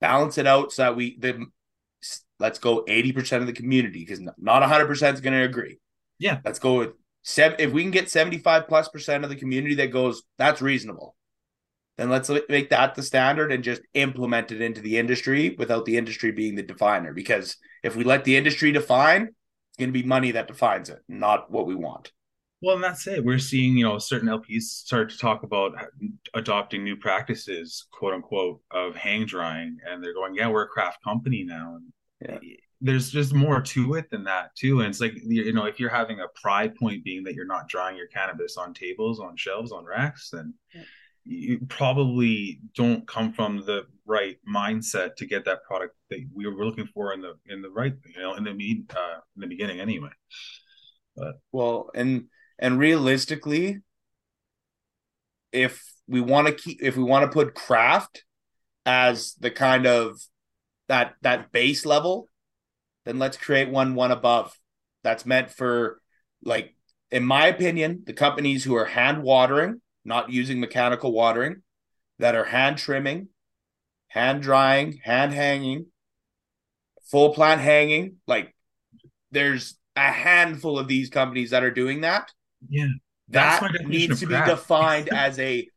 [0.00, 1.46] balance it out so that we the
[2.40, 5.78] let's go 80% of the community because not 100% is going to agree
[6.18, 6.38] Yeah.
[6.44, 6.90] let's go with
[7.22, 11.16] seven if we can get 75 plus percent of the community that goes that's reasonable
[11.96, 15.96] then let's make that the standard and just implement it into the industry without the
[15.96, 20.06] industry being the definer because if we let the industry define it's going to be
[20.06, 22.12] money that defines it not what we want
[22.60, 23.24] Well, and that's it.
[23.24, 25.72] We're seeing, you know, certain LPs start to talk about
[26.34, 31.02] adopting new practices, quote unquote, of hang drying, and they're going, "Yeah, we're a craft
[31.04, 32.38] company now." And Yeah.
[32.80, 34.80] there's just more to it than that, too.
[34.80, 37.68] And it's like, you know, if you're having a pride point being that you're not
[37.68, 40.82] drying your cannabis on tables, on shelves, on racks, then Yeah.
[41.24, 46.64] you probably don't come from the right mindset to get that product that we were
[46.64, 49.78] looking for in the in the right, you know, in the uh, in the beginning,
[49.80, 50.10] anyway.
[51.52, 53.78] well and and realistically
[55.52, 58.24] if we want to keep if we want to put craft
[58.84, 60.20] as the kind of
[60.88, 62.28] that that base level
[63.04, 64.58] then let's create one one above
[65.02, 66.00] that's meant for
[66.42, 66.74] like
[67.10, 71.62] in my opinion the companies who are hand watering not using mechanical watering
[72.18, 73.28] that are hand trimming,
[74.08, 75.86] hand drying, hand hanging,
[77.10, 78.16] full plant hanging.
[78.26, 78.54] Like
[79.30, 82.32] there's a handful of these companies that are doing that.
[82.68, 82.88] Yeah.
[83.28, 85.68] That needs to be defined as a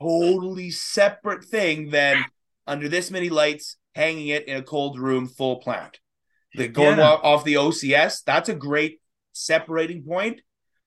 [0.00, 2.24] totally separate thing than
[2.66, 5.98] under this many lights, hanging it in a cold room, full plant.
[6.54, 7.14] The going yeah.
[7.22, 9.00] off the OCS, that's a great
[9.32, 10.42] separating point.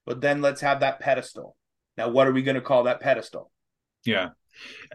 [0.06, 1.56] But then let's have that pedestal.
[1.98, 3.52] Now, what are we going to call that pedestal?
[4.06, 4.30] Yeah.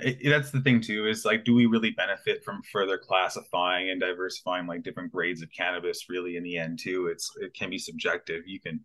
[0.00, 4.00] It, that's the thing too is like do we really benefit from further classifying and
[4.00, 7.76] diversifying like different grades of cannabis really in the end too it's it can be
[7.76, 8.80] subjective you can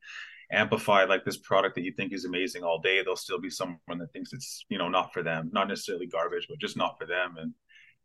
[0.55, 3.99] amplify like this product that you think is amazing all day there'll still be someone
[3.99, 7.05] that thinks it's you know not for them not necessarily garbage but just not for
[7.05, 7.53] them and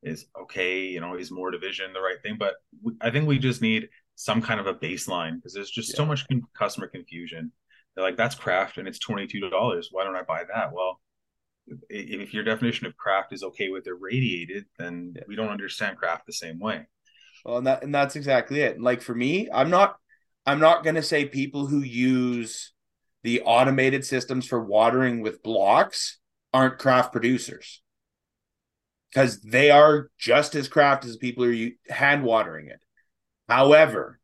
[0.03, 2.55] is okay you know is more division the right thing but
[3.01, 3.89] i think we just need
[4.21, 5.97] some kind of a baseline because there's just yeah.
[5.97, 7.51] so much customer confusion.
[7.95, 9.51] They're like that's craft and it's $22
[9.93, 10.73] why don't i buy that?
[10.75, 11.01] Well
[11.89, 15.23] if your definition of craft is okay with irradiated then yeah.
[15.27, 16.87] we don't understand craft the same way.
[17.47, 18.79] Well and that and that's exactly it.
[18.79, 19.97] Like for me i'm not
[20.51, 22.73] i'm not going to say people who use
[23.23, 26.19] the automated systems for watering with blocks
[26.53, 27.83] aren't craft producers
[29.11, 32.81] because they are just as craft as people who are hand watering it.
[33.49, 34.21] However,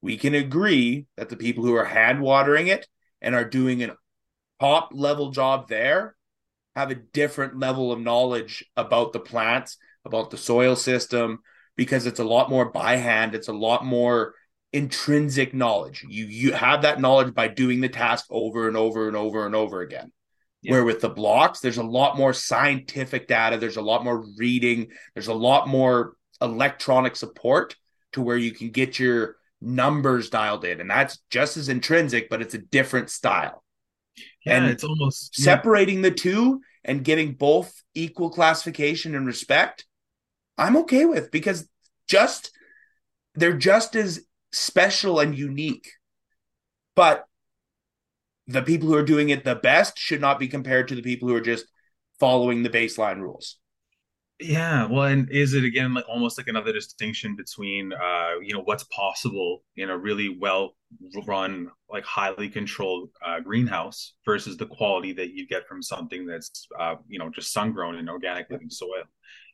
[0.00, 2.86] we can agree that the people who are hand watering it
[3.20, 3.92] and are doing an
[4.60, 6.14] top level job there
[6.76, 11.40] have a different level of knowledge about the plants, about the soil system,
[11.76, 13.34] because it's a lot more by hand.
[13.34, 14.34] It's a lot more
[14.72, 16.04] intrinsic knowledge.
[16.08, 19.54] You you have that knowledge by doing the task over and over and over and
[19.54, 20.12] over again.
[20.62, 20.72] Yeah.
[20.72, 24.88] Where with the blocks, there's a lot more scientific data, there's a lot more reading,
[25.14, 27.76] there's a lot more electronic support
[28.12, 30.80] to where you can get your numbers dialed in.
[30.80, 33.62] And that's just as intrinsic, but it's a different style.
[34.44, 36.10] Yeah, and it's almost separating yeah.
[36.10, 39.84] the two and getting both equal classification and respect.
[40.56, 41.68] I'm okay with because
[42.08, 42.50] just
[43.34, 45.90] they're just as special and unique.
[46.94, 47.26] But
[48.46, 51.28] the people who are doing it the best should not be compared to the people
[51.28, 51.66] who are just
[52.18, 53.58] following the baseline rules.
[54.38, 58.60] Yeah, well, and is it again like almost like another distinction between uh, you know
[58.60, 60.76] what's possible in a really well
[61.26, 66.68] run, like highly controlled uh, greenhouse versus the quality that you get from something that's
[66.78, 69.04] uh, you know just sun grown in organic living soil.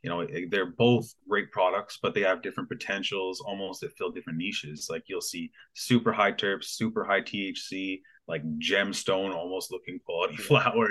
[0.02, 4.38] You know, they're both great products, but they have different potentials, almost that fill different
[4.38, 4.88] niches.
[4.90, 10.88] Like you'll see super high terps, super high THC, like gemstone almost looking quality flower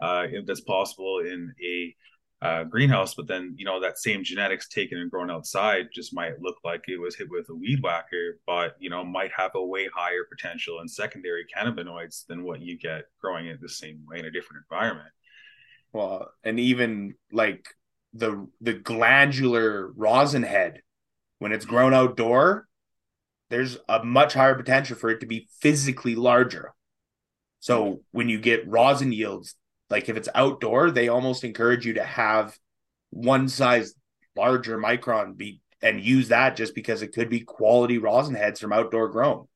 [0.00, 1.94] uh, that's possible in a
[2.42, 6.40] uh, greenhouse, but then you know that same genetics taken and grown outside just might
[6.40, 9.64] look like it was hit with a weed whacker, but you know might have a
[9.64, 14.18] way higher potential in secondary cannabinoids than what you get growing it the same way
[14.18, 15.10] in a different environment.
[15.92, 17.66] Well, and even like
[18.12, 20.82] the the glandular rosin head
[21.38, 22.68] when it's grown outdoor,
[23.48, 26.72] there's a much higher potential for it to be physically larger.
[27.60, 27.94] So mm-hmm.
[28.12, 29.54] when you get rosin yields,
[29.88, 32.56] like if it's outdoor, they almost encourage you to have
[33.10, 33.94] one size
[34.36, 38.72] larger micron be and use that just because it could be quality rosin heads from
[38.72, 39.48] outdoor grown.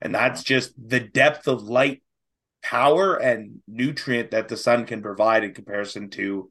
[0.00, 0.22] And mm-hmm.
[0.22, 2.02] that's just the depth of light
[2.62, 6.50] power and nutrient that the sun can provide in comparison to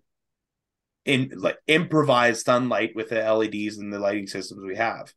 [1.08, 5.12] in like improvised sunlight with the LEDs and the lighting systems we have.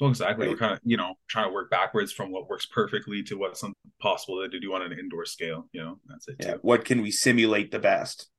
[0.00, 0.48] Well, exactly.
[0.48, 3.62] We're kind of, you know, trying to work backwards from what works perfectly to what's
[4.00, 5.68] possible to do on an indoor scale.
[5.72, 6.36] You know, that's it.
[6.40, 6.52] Yeah.
[6.54, 6.58] Too.
[6.62, 8.28] What can we simulate the best?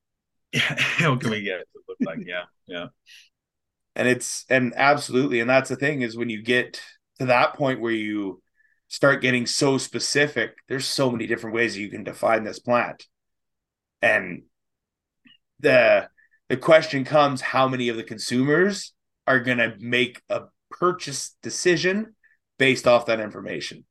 [0.54, 1.10] Yeah.
[1.10, 2.26] what can we get it to look like?
[2.26, 2.44] Yeah.
[2.66, 2.88] Yeah.
[3.94, 5.42] And it's, and absolutely.
[5.42, 6.82] And that's the thing is when you get
[7.20, 8.42] to that point where you
[8.88, 13.06] start getting so specific, there's so many different ways you can define this plant.
[14.02, 14.44] And
[15.60, 16.10] the,
[16.50, 18.94] the question comes how many of the consumers
[19.28, 22.16] are going to make a purchase decision
[22.60, 23.86] based off that information.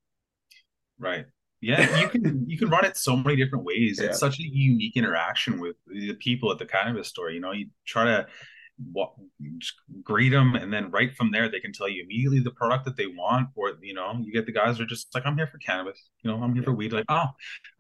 [0.99, 1.27] Right.
[1.61, 3.99] Yeah, you can you can run it so many different ways.
[3.99, 4.09] Yeah.
[4.09, 7.31] It's such a unique interaction with the people at the cannabis store.
[7.31, 8.27] You know, you try to
[8.93, 9.13] what
[10.03, 12.97] greet them and then right from there they can tell you immediately the product that
[12.97, 15.59] they want or you know you get the guys are just like i'm here for
[15.59, 17.27] cannabis you know i'm here for weed like oh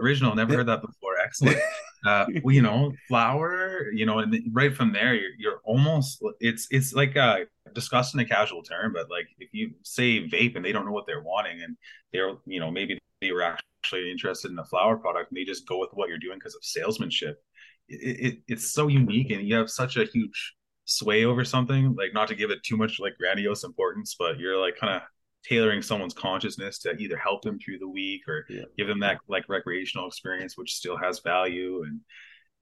[0.00, 1.58] original never heard that before excellent
[2.04, 6.92] uh you know flower you know and right from there you're, you're almost it's it's
[6.92, 7.38] like uh
[7.74, 10.92] discussed in a casual term but like if you say vape and they don't know
[10.92, 11.76] what they're wanting and
[12.12, 15.66] they're you know maybe they were actually interested in a flower product and they just
[15.66, 17.42] go with what you're doing because of salesmanship
[17.88, 20.54] it, it, it's so unique and you have such a huge
[20.86, 24.58] sway over something like not to give it too much like grandiose importance but you're
[24.58, 25.02] like kind of
[25.48, 28.62] tailoring someone's consciousness to either help them through the week or yeah.
[28.78, 31.84] give them that like recreational experience which still has value.
[31.84, 32.00] And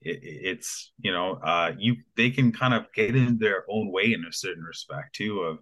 [0.01, 4.12] it, it's you know uh you they can kind of get in their own way
[4.12, 5.59] in a certain respect too of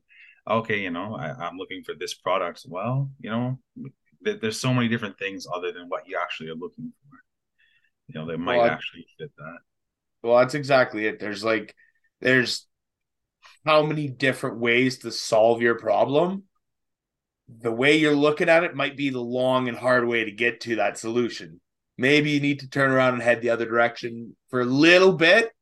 [0.49, 3.11] okay you know I, i'm looking for this product well.
[3.21, 3.59] You know
[4.25, 7.19] th- there's so many different things other than what you actually are looking for
[8.13, 9.59] you know that might well, actually fit that.
[10.23, 11.21] Well that's exactly it.
[11.21, 11.75] There's like
[12.21, 12.67] there's
[13.65, 16.45] how many different ways to solve your problem
[17.59, 20.61] the way you're looking at it might be the long and hard way to get
[20.61, 21.61] to that solution
[22.01, 25.53] Maybe you need to turn around and head the other direction for a little bit.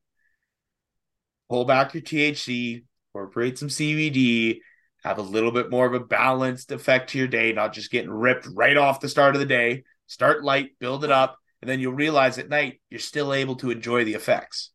[1.50, 4.60] Pull back your THC, incorporate some CBD,
[5.02, 8.12] have a little bit more of a balanced effect to your day, not just getting
[8.12, 9.82] ripped right off the start of the day.
[10.06, 13.72] Start light, build it up, and then you'll realize at night you're still able to
[13.72, 14.70] enjoy the effects.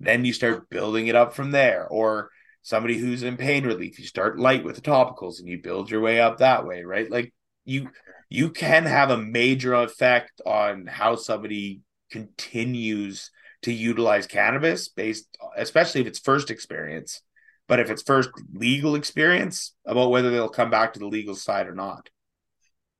[0.00, 1.86] Then you start building it up from there.
[1.86, 2.30] Or
[2.66, 6.00] somebody who's in pain relief, you start light with the topicals and you build your
[6.00, 7.08] way up that way, right?
[7.08, 7.32] Like
[7.64, 7.90] you
[8.28, 13.30] you can have a major effect on how somebody continues
[13.62, 17.22] to utilize cannabis based especially if it's first experience
[17.68, 21.68] but if it's first legal experience about whether they'll come back to the legal side
[21.68, 22.08] or not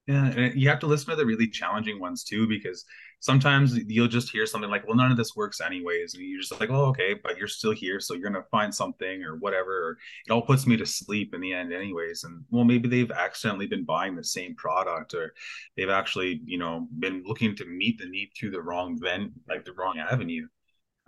[0.06, 2.84] yeah and you have to listen to the really challenging ones too because
[3.20, 6.14] sometimes you'll just hear something like, well, none of this works anyways.
[6.14, 7.98] And you're just like, oh, okay, but you're still here.
[8.00, 9.88] So you're going to find something or whatever.
[9.88, 12.24] Or it all puts me to sleep in the end, anyways.
[12.24, 15.34] And well, maybe they've accidentally been buying the same product or
[15.76, 19.64] they've actually, you know, been looking to meet the need through the wrong vent, like
[19.64, 20.46] the wrong avenue.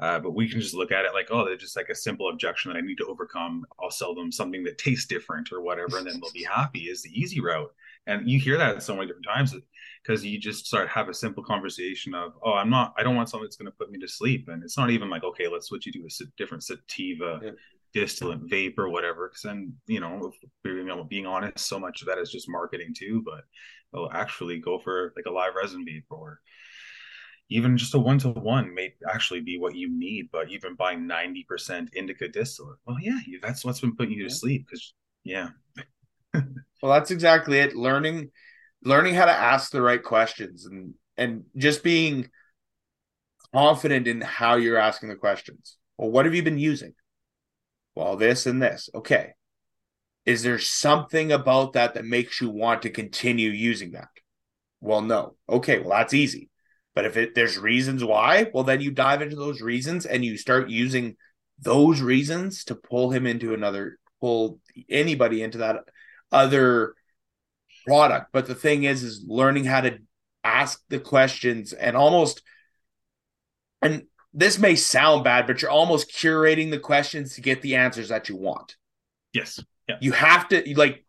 [0.01, 2.29] Uh, but we can just look at it like, oh, they're just like a simple
[2.31, 3.67] objection that I need to overcome.
[3.83, 6.83] I'll sell them something that tastes different or whatever, and then they'll be happy.
[6.83, 7.75] Is the easy route,
[8.09, 9.55] and you hear that so many different times
[10.03, 13.29] because you just start have a simple conversation of, oh, I'm not, I don't want
[13.29, 15.67] something that's going to put me to sleep, and it's not even like, okay, let's
[15.69, 17.41] switch you to a different sativa.
[17.43, 17.51] Yeah.
[17.95, 20.31] distillate vape or whatever because then you know
[21.09, 23.45] being honest so much of that is just marketing too but
[23.91, 26.39] they'll actually go for like a live resin vape or
[27.51, 31.09] even just a one to one may actually be what you need, but even buying
[31.09, 34.93] 90% indica distillate, well, yeah, that's what's been putting you to sleep because,
[35.25, 35.49] yeah.
[36.83, 37.77] well, that's exactly it.
[37.77, 38.31] Learning,
[38.83, 42.31] learning how to ask the right questions and, and just being
[43.53, 45.77] confident in how you're asking the questions.
[45.97, 46.95] Well, what have you been using?
[47.95, 48.89] Well, this and this.
[48.95, 49.33] Okay.
[50.25, 54.09] Is there something about that that makes you want to continue using that?
[54.81, 55.37] Well, no.
[55.49, 55.81] Okay.
[55.81, 56.51] Well, that's easy
[56.99, 60.37] but if it, there's reasons why, well, then you dive into those reasons and you
[60.37, 61.15] start using
[61.61, 64.59] those reasons to pull him into another, pull
[64.91, 65.77] anybody into that
[66.33, 66.95] other
[67.87, 68.29] product.
[68.33, 69.99] But the thing is, is learning how to
[70.45, 72.43] ask the questions and almost,
[73.83, 78.09] and this may sound bad, but you're almost curating the questions to get the answers
[78.09, 78.77] that you want.
[79.33, 79.63] Yes.
[79.89, 79.97] Yeah.
[80.01, 81.05] You have to like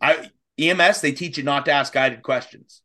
[0.00, 2.82] I EMS, they teach you not to ask guided questions.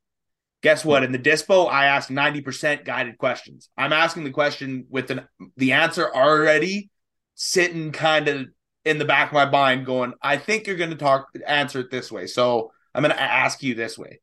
[0.62, 1.04] Guess what?
[1.04, 3.70] In the dispo, I ask 90% guided questions.
[3.78, 6.90] I'm asking the question with the, the answer already
[7.34, 8.48] sitting kind of
[8.86, 11.92] in the back of my mind, going, I think you're going to talk answer it
[11.92, 12.28] this way.
[12.28, 14.20] So I'm going to ask you this way.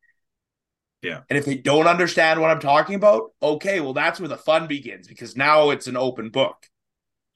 [1.03, 1.21] Yeah.
[1.31, 4.67] And if they don't understand what I'm talking about, okay, well, that's where the fun
[4.67, 6.57] begins because now it's an open book.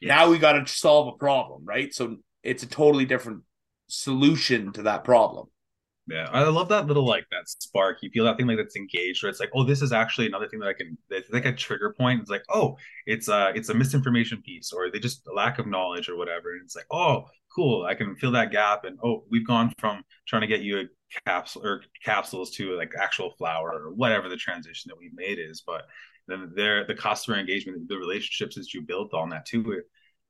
[0.01, 0.09] Yes.
[0.09, 1.95] Now we got to solve a problem, right?
[1.95, 3.43] So it's a totally different
[3.89, 5.47] solution to that problem.
[6.09, 7.99] Yeah, I love that little like that spark.
[8.03, 10.49] You feel that thing like that's engaged, where it's like, oh, this is actually another
[10.49, 10.99] thing that I can.
[11.11, 12.21] It's like a trigger point.
[12.21, 16.09] It's like, oh, it's a it's a misinformation piece, or they just lack of knowledge
[16.09, 16.53] or whatever.
[16.53, 18.85] And it's like, oh, cool, I can fill that gap.
[18.85, 20.85] And oh, we've gone from trying to get you a
[21.25, 25.63] capsule or capsules to like actual flower or whatever the transition that we've made is.
[25.65, 25.83] But
[26.27, 29.63] then there, the customer engagement, the relationships that you built on that too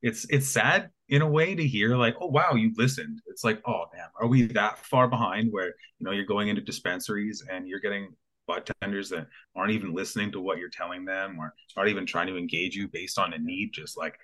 [0.02, 3.20] it's it's sad in a way to hear like oh wow you listened.
[3.26, 6.60] It's like oh damn are we that far behind where you know you're going into
[6.60, 8.14] dispensaries and you're getting
[8.46, 12.26] bud tenders that aren't even listening to what you're telling them or aren't even trying
[12.26, 13.70] to engage you based on a need?
[13.72, 14.18] Just like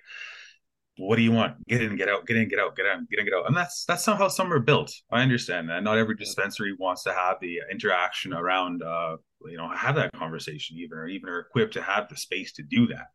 [0.97, 1.65] what do you want?
[1.67, 3.47] Get in get out get in get out get in get in get out.
[3.47, 4.93] And that's that's how some are built.
[5.09, 5.81] I understand that.
[5.81, 9.15] Not every dispensary wants to have the interaction around uh
[9.45, 12.63] you know have that conversation even or even are equipped to have the space to
[12.63, 13.07] do that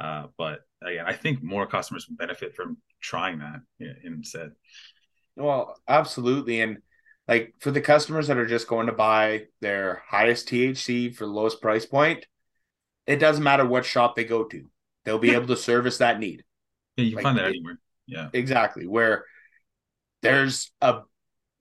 [0.00, 3.60] uh, but again, I think more customers will benefit from trying that
[4.04, 4.52] instead.
[5.36, 6.60] Well, absolutely.
[6.60, 6.78] And
[7.28, 11.32] like for the customers that are just going to buy their highest THC for the
[11.32, 12.26] lowest price point,
[13.06, 14.64] it doesn't matter what shop they go to,
[15.04, 16.44] they'll be able to service that need.
[16.96, 17.78] Yeah, you like, find that anywhere.
[18.06, 18.86] Yeah, exactly.
[18.86, 19.24] Where
[20.20, 21.00] there's a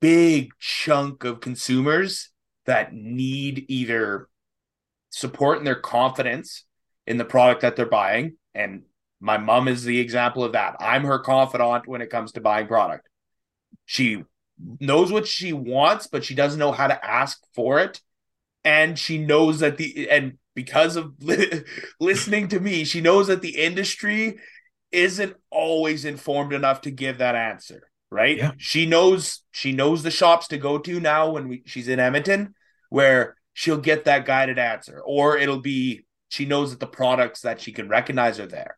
[0.02, 2.30] big chunk of consumers
[2.66, 4.28] that need either
[5.10, 6.66] support in their confidence
[7.08, 8.38] in the product that they're buying.
[8.54, 8.84] And
[9.20, 10.76] my mom is the example of that.
[10.80, 13.08] I'm her confidant when it comes to buying product.
[13.86, 14.24] She
[14.80, 18.02] knows what she wants, but she doesn't know how to ask for it
[18.64, 21.64] and she knows that the and because of li-
[22.00, 24.40] listening to me, she knows that the industry
[24.92, 27.88] isn't always informed enough to give that answer.
[28.10, 28.38] Right?
[28.38, 28.52] Yeah.
[28.58, 32.54] She knows she knows the shops to go to now when we, she's in Edmonton,
[32.90, 37.60] where she'll get that guided answer, or it'll be she knows that the products that
[37.60, 38.78] she can recognize are there.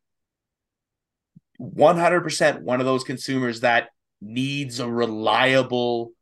[1.60, 3.90] 100% one of those consumers that
[4.20, 6.14] needs a reliable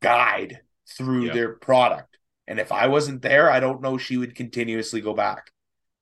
[0.00, 1.34] guide through Yep.
[1.34, 2.16] their product.
[2.48, 5.50] And if I wasn't there, I don't know she would continuously go back.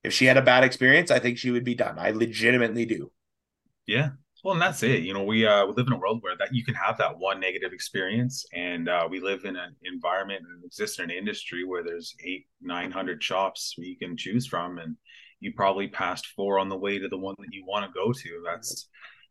[0.04, 1.98] If she had a bad experience, I think she would be done.
[1.98, 3.10] I legitimately do.
[3.86, 4.10] Yeah.
[4.42, 5.02] Well, and that's it.
[5.02, 7.18] You know, we uh we live in a world where that you can have that
[7.18, 11.64] one negative experience, and uh, we live in an environment and exist in an industry
[11.64, 14.96] where there's eight, nine hundred shops you can choose from, and
[15.40, 18.12] you probably passed four on the way to the one that you want to go
[18.12, 18.42] to.
[18.46, 18.88] That's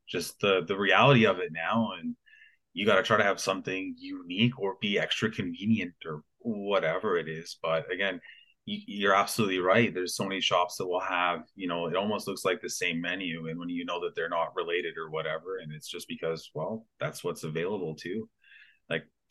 [0.08, 2.16] just the the reality of it now, and
[2.74, 7.28] you got to try to have something unique or be extra convenient or whatever it
[7.28, 7.58] is.
[7.62, 8.22] But again,
[8.88, 9.94] you're absolutely right.
[9.94, 13.02] There's so many shops that will have, you know, it almost looks like the same
[13.02, 16.50] menu, and when you know that they're not related or whatever, and it's just because,
[16.54, 18.30] well, that's what's available too.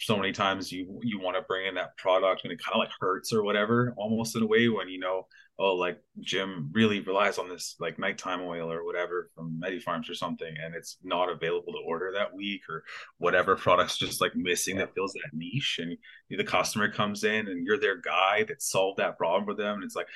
[0.00, 2.78] So many times you you want to bring in that product and it kind of
[2.78, 5.26] like hurts or whatever, almost in a way when you know,
[5.58, 10.14] oh, like Jim really relies on this like nighttime oil or whatever from MediFarms or
[10.14, 12.84] something, and it's not available to order that week or
[13.18, 15.96] whatever product's just like missing that fills that niche, and
[16.30, 19.84] the customer comes in and you're their guy that solved that problem for them, and
[19.84, 20.08] it's like.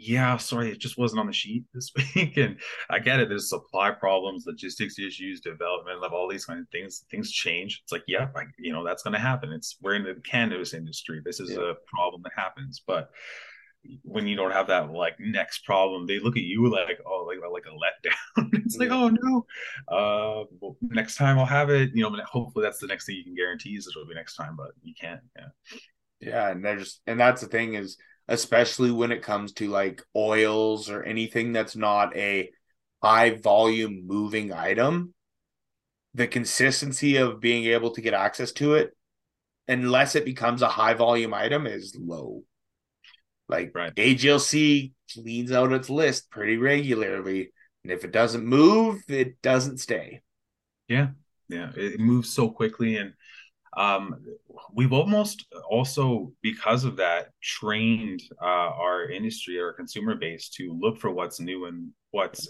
[0.00, 2.36] Yeah, sorry, it just wasn't on the sheet this week.
[2.36, 2.56] And
[2.88, 3.28] I get it.
[3.28, 7.04] There's supply problems, logistics issues, development of all these kind of things.
[7.10, 7.80] Things change.
[7.82, 9.52] It's like, yeah, I, you know, that's going to happen.
[9.52, 11.20] It's we're in the cannabis industry.
[11.24, 11.72] This is Yeah.
[11.72, 12.80] a problem that happens.
[12.86, 13.10] But
[14.02, 17.38] when you don't have that like next problem, they look at you like, oh, like
[17.50, 18.50] like a letdown.
[18.64, 19.46] it's like, oh no.
[19.88, 21.90] Uh, well, next time I'll have it.
[21.92, 24.54] You know, hopefully that's the next thing you can guarantee is it'll be next time,
[24.56, 25.20] but you can't.
[25.36, 25.46] Yeah.
[26.20, 27.96] Yeah, and there's and that's the thing is
[28.28, 32.50] especially when it comes to like oils or anything that's not a
[33.02, 35.14] high volume moving item,
[36.14, 38.96] the consistency of being able to get access to it
[39.66, 42.42] unless it becomes a high volume item is low.
[43.48, 43.92] Like Right.
[43.96, 47.52] AGLC cleans out its list pretty regularly,
[47.82, 50.22] and if it doesn't move, it doesn't stay.
[50.86, 51.08] Yeah,
[51.48, 53.14] yeah, it, it moves so quickly, and
[53.76, 54.16] um,
[54.72, 60.98] we've almost also because of that trained uh, our industry, our consumer base to look
[60.98, 62.48] for what's new and what's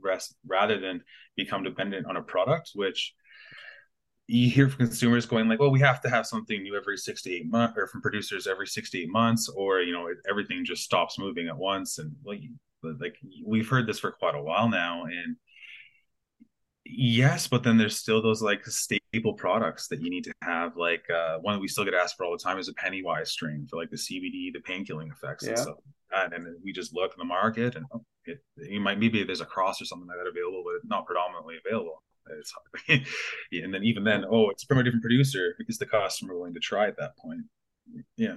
[0.00, 1.02] res- rather than
[1.36, 3.14] become dependent on a product, which
[4.26, 7.22] you hear from consumers going like, "Well, we have to have something new every six
[7.22, 10.64] to eight months," or from producers every six to eight months, or you know, everything
[10.64, 12.40] just stops moving at once, and like,
[12.82, 15.36] like we've heard this for quite a while now, and
[16.86, 20.76] Yes, but then there's still those like staple products that you need to have.
[20.76, 23.30] Like uh, one that we still get asked for all the time is a Pennywise
[23.30, 25.62] strain for like the CBD, the pain killing effects and Yeah.
[25.62, 25.76] stuff.
[26.12, 26.32] like.
[26.34, 29.46] And we just look in the market and oh, it, you might maybe there's a
[29.46, 32.02] cross or something like that available, but not predominantly available.
[32.38, 32.52] It's
[33.52, 35.56] and then even then, oh, it's from a different producer.
[35.68, 37.42] Is the customer willing to try at that point?
[38.16, 38.36] Yeah,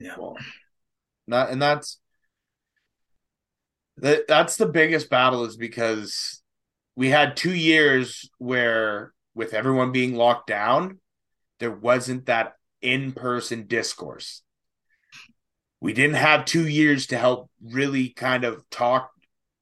[0.00, 0.36] yeah, Well,
[1.28, 1.98] that and that's
[3.98, 6.41] that, that's the biggest battle is because
[6.96, 10.98] we had two years where with everyone being locked down,
[11.58, 14.42] there wasn't that in-person discourse.
[15.80, 19.10] We didn't have two years to help really kind of talk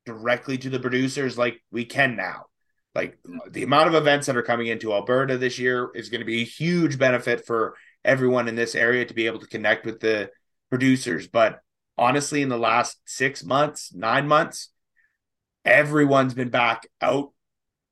[0.04, 2.46] directly to the producers like we can now.
[2.94, 3.18] Like
[3.48, 6.42] the amount of events that are coming into Alberta this year is going to be
[6.42, 10.30] a huge benefit for everyone in this area to be able to connect with the
[10.68, 11.28] producers.
[11.28, 11.60] But
[11.96, 14.70] honestly, in the last six months, nine months,
[15.64, 17.32] everyone's been back out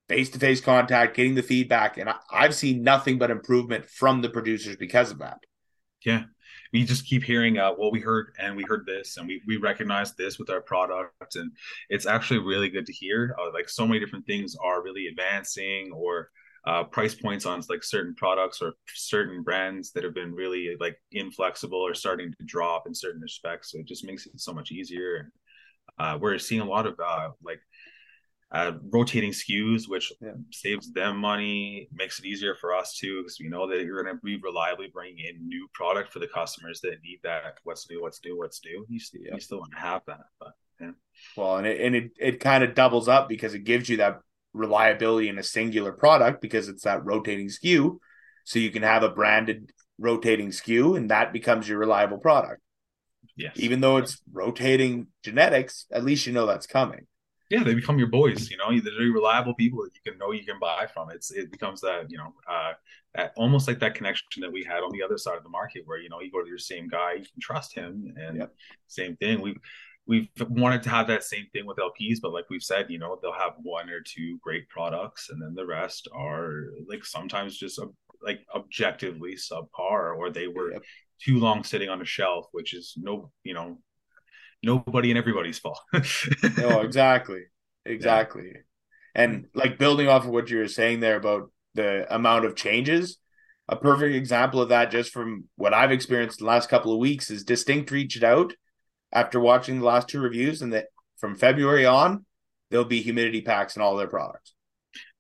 [0.09, 1.99] face to face contact, getting the feedback.
[1.99, 5.39] And I, I've seen nothing but improvement from the producers because of that.
[6.05, 6.25] yeah.
[6.73, 9.57] We just keep hearing, uh, well, we heard and we heard this, and we we
[9.57, 11.51] recognize this with our product, and
[11.89, 13.35] it's actually really good to hear.
[13.41, 16.31] Uh, like so many different things are really advancing, or
[16.67, 21.01] uh, price points on like certain products or certain brands that have been really like
[21.13, 23.73] inflexible or starting to drop in certain respects.
[23.73, 25.33] So it just makes it so much easier.
[25.99, 27.61] Uh, we're seeing a lot of uh, like
[28.51, 30.33] uh, rotating SKUs, which Yeah.
[30.51, 34.15] saves them money, makes it easier for us too, because we know that you're going
[34.17, 37.59] to be reliably bringing in new product for the customers that need that.
[37.65, 38.01] What's new?
[38.01, 38.39] What's new?
[38.39, 38.87] What's new?
[38.89, 39.35] You, Yeah.
[39.35, 40.93] you still want to have that, but yeah,
[41.37, 44.21] Well, and it and it, it kind of doubles up because it gives you that
[44.55, 47.99] reliability in a singular product because it's that rotating SKU.
[48.45, 52.63] So you can have a branded rotating SKU and that becomes your reliable product.
[53.39, 57.07] Yes, Even though it's rotating genetics, at least you know that's coming.
[57.51, 58.51] yeah, they become your boys.
[58.51, 61.11] You know, they're reliable people that you can know you can buy from.
[61.11, 62.73] It's it becomes that you know, uh,
[63.15, 65.85] that, almost like that connection that we had on the other side of the market,
[65.87, 68.55] where you know you go to your same guy, you can trust him, and yep.
[68.89, 69.41] same thing.
[69.41, 69.61] We've
[70.07, 73.19] we've wanted to have that same thing with LPs, but like we've said, you know,
[73.23, 77.81] they'll have one or two great products, and then the rest are like sometimes just
[78.23, 80.83] like objectively subpar, or they were yep.
[81.25, 83.79] Too long sitting on a shelf, which is no, you know,
[84.63, 85.81] nobody and everybody's fault.
[86.59, 87.43] no, exactly.
[87.85, 88.53] Exactly.
[88.55, 88.61] Yeah.
[89.15, 93.19] And like building off of what you were saying there about the amount of changes,
[93.69, 97.31] a perfect example of that just from what I've experienced the last couple of weeks
[97.31, 98.53] is Distinct reached out
[99.13, 100.87] after watching the last two reviews and that
[101.19, 102.25] from February on,
[102.71, 104.55] there'll be humidity packs in all their products.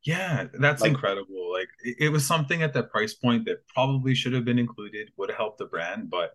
[0.04, 1.52] Yeah, that's like, incredible.
[1.52, 5.10] Like it, it, was something at that price point that probably should have been included,
[5.16, 6.34] would have helped the brand, but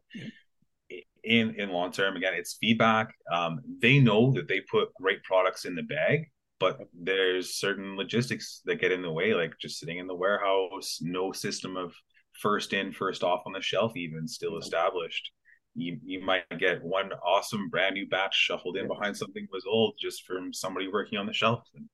[1.23, 5.65] in in long term again it's feedback um, they know that they put great products
[5.65, 9.97] in the bag but there's certain logistics that get in the way like just sitting
[9.97, 11.93] in the warehouse no system of
[12.33, 15.31] first in first off on the shelf even still established
[15.75, 19.65] you, you might get one awesome brand new batch shuffled in behind something that was
[19.67, 21.85] old just from somebody working on the shelf and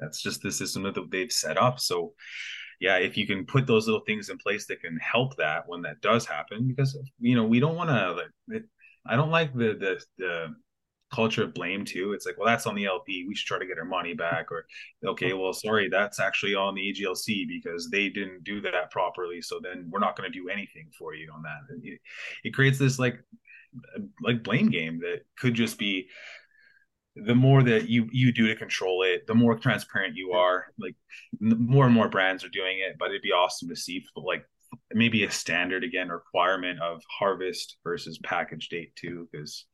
[0.00, 2.12] that's just the system that they've set up so
[2.80, 5.82] yeah, if you can put those little things in place that can help that when
[5.82, 8.28] that does happen, because you know we don't want to.
[8.48, 8.64] Like,
[9.06, 10.54] I don't like the the the
[11.12, 12.12] culture of blame too.
[12.12, 13.24] It's like, well, that's on the LP.
[13.26, 14.50] We should try to get our money back.
[14.50, 14.66] Or,
[15.06, 15.40] okay, mm-hmm.
[15.40, 19.40] well, sorry, that's actually on the AGLC because they didn't do that properly.
[19.40, 21.60] So then we're not going to do anything for you on that.
[21.82, 22.00] It,
[22.42, 23.18] it creates this like
[24.22, 26.08] like blame game that could just be
[27.16, 30.66] the more that you you do to control it, the more transparent you are.
[30.78, 30.96] Like
[31.40, 34.44] more and more brands are doing it, but it'd be awesome to see like
[34.92, 39.66] maybe a standard again requirement of harvest versus package date too, because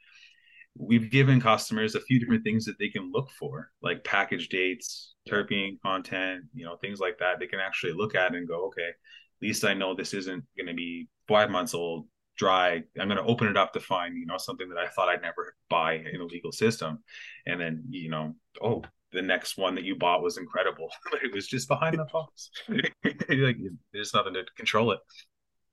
[0.81, 5.14] we've given customers a few different things that they can look for, like package dates,
[5.28, 7.39] terpene content, you know, things like that.
[7.39, 10.66] They can actually look at and go, okay, at least I know this isn't going
[10.66, 12.07] to be five months old
[12.37, 12.83] dry.
[12.99, 15.20] I'm going to open it up to find you know something that i thought i'd
[15.20, 17.01] never buy in a legal system.
[17.47, 20.89] And then you know oh the next one that you bought was incredible.
[21.22, 22.51] It was just behind the box.
[23.05, 23.57] Like
[23.93, 25.01] there's nothing to control it.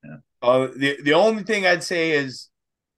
[0.04, 0.18] Yeah.
[0.42, 2.50] Uh, the the only thing I'd say is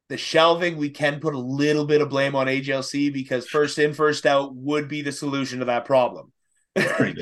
[0.09, 0.77] the shelving.
[0.77, 4.53] We can put a little bit of blame on AGLC because first in, first out
[4.55, 6.33] would be the solution to that problem.
[6.75, 7.17] like,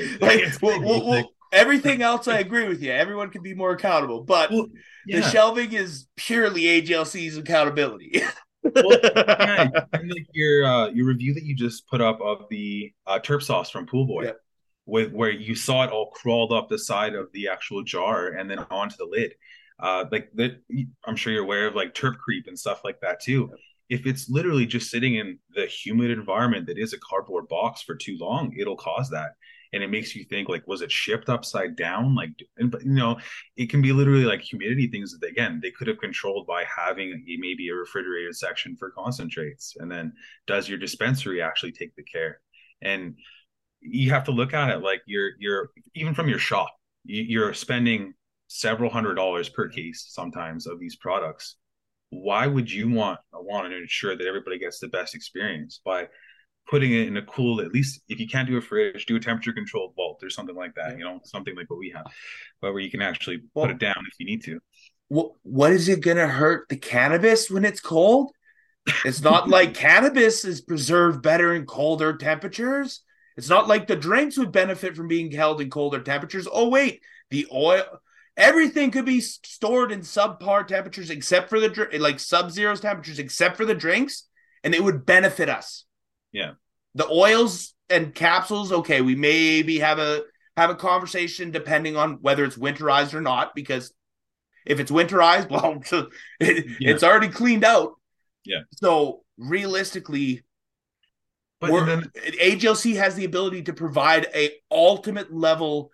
[0.60, 2.92] we'll, we'll, we'll, everything else, I agree with you.
[2.92, 4.50] Everyone can be more accountable, but
[5.06, 5.20] yeah.
[5.20, 8.22] the shelving is purely AGLC's accountability.
[8.62, 13.18] well, yeah, like your uh, your review that you just put up of the uh,
[13.18, 14.32] terp sauce from Pool Boy, yeah.
[14.86, 18.50] with where you saw it all crawled up the side of the actual jar and
[18.50, 19.34] then onto the lid.
[19.80, 20.60] Uh, like that,
[21.04, 23.52] I'm sure you're aware of like terp creep and stuff like that too.
[23.88, 27.94] If it's literally just sitting in the humid environment that is a cardboard box for
[27.94, 29.32] too long, it'll cause that.
[29.72, 32.14] And it makes you think like was it shipped upside down?
[32.14, 33.18] Like and, you know
[33.56, 37.10] it can be literally like humidity things that again they could have controlled by having
[37.12, 39.76] a, maybe a refrigerated section for concentrates.
[39.78, 40.12] And then
[40.46, 42.40] does your dispensary actually take the care?
[42.82, 43.14] And
[43.80, 46.68] you have to look at it like you're you're even from your shop
[47.04, 48.12] you're spending
[48.48, 51.56] several hundred dollars per case sometimes of these products.
[52.10, 55.80] Why would you want want to ensure that everybody gets the best experience?
[55.84, 56.08] By
[56.68, 59.20] putting it in a cool at least if you can't do a fridge do a
[59.20, 62.04] temperature controlled vault or something like that you know something like what we have
[62.60, 64.60] but where you can actually well, put it down if you need to.
[65.08, 68.30] What, what is it going to hurt the cannabis when it's cold?
[69.04, 73.00] It's not like cannabis is preserved better in colder temperatures.
[73.38, 76.46] It's not like the drinks would benefit from being held in colder temperatures.
[76.50, 77.84] Oh wait the oil
[78.38, 83.58] everything could be stored in subpar temperatures except for the like sub zeros temperatures except
[83.58, 84.24] for the drinks
[84.64, 85.84] and it would benefit us
[86.32, 86.52] yeah.
[86.94, 90.22] The oils and capsules, okay, we maybe have a
[90.56, 93.92] have a conversation depending on whether it's winterized or not, because
[94.66, 95.82] if it's winterized, well,
[96.40, 96.90] it, yeah.
[96.90, 97.92] it's already cleaned out.
[98.44, 98.60] Yeah.
[98.72, 100.42] So realistically,
[101.60, 102.02] but then,
[102.40, 105.90] AGLC has the ability to provide a ultimate level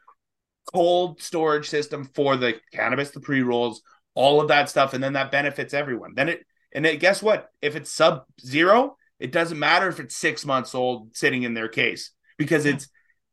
[0.73, 3.83] cold storage system for the cannabis, the pre rolls,
[4.15, 6.15] all of that stuff, and then that benefits everyone.
[6.15, 7.51] Then it and it, guess what?
[7.63, 11.69] If it's sub zero, it doesn't matter if it's six months old sitting in their
[11.69, 12.89] case because it's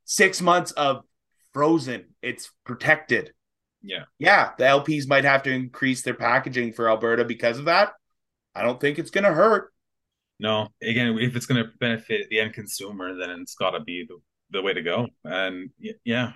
[0.06, 1.04] six months of
[1.54, 2.06] frozen.
[2.22, 3.34] It's protected.
[3.82, 4.04] Yeah.
[4.20, 4.52] Yeah.
[4.58, 7.94] The LPs might have to increase their packaging for Alberta because of that.
[8.54, 9.74] I don't think it's going to hurt.
[10.40, 10.68] No.
[10.82, 14.20] Again, if it's going to benefit the end consumer, then it's got to be the,
[14.52, 15.08] the way to go.
[15.24, 15.70] And
[16.04, 16.34] yeah.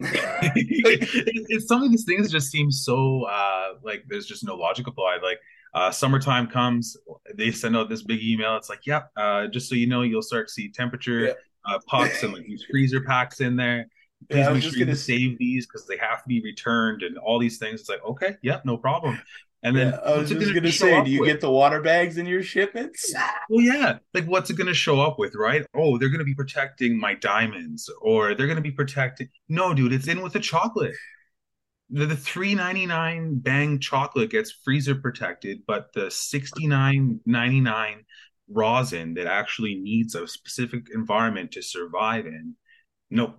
[0.00, 5.22] it's some of these things just seem so uh like there's just no logic applied.
[5.22, 5.38] Like
[5.74, 6.98] Uh, summertime comes,
[7.34, 8.56] they send out this big email.
[8.58, 11.32] It's like, yep, uh, just so you know, you'll start to see temperature yeah.
[11.64, 13.86] uh, pucks and like these freezer packs in there.
[14.28, 14.94] Please yeah, make sure you gonna...
[14.94, 17.80] save these because they have to be returned and all these things.
[17.80, 19.18] It's like, okay, yep, no problem.
[19.64, 21.28] And then yeah, I was just going to say, do you with?
[21.28, 23.14] get the water bags in your shipments?
[23.48, 23.98] Well, yeah.
[24.12, 25.64] Like, what's it going to show up with, right?
[25.74, 29.28] Oh, they're going to be protecting my diamonds, or they're going to be protecting.
[29.48, 30.94] No, dude, it's in with the chocolate.
[31.90, 37.60] The, the three ninety nine bang chocolate gets freezer protected, but the sixty nine ninety
[37.60, 38.04] nine
[38.48, 42.56] rosin that actually needs a specific environment to survive in,
[43.10, 43.38] nope.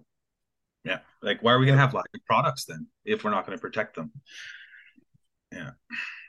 [0.86, 3.46] Yeah, like why are we going to have lack of products then if we're not
[3.46, 4.12] going to protect them?
[5.54, 5.72] Yeah.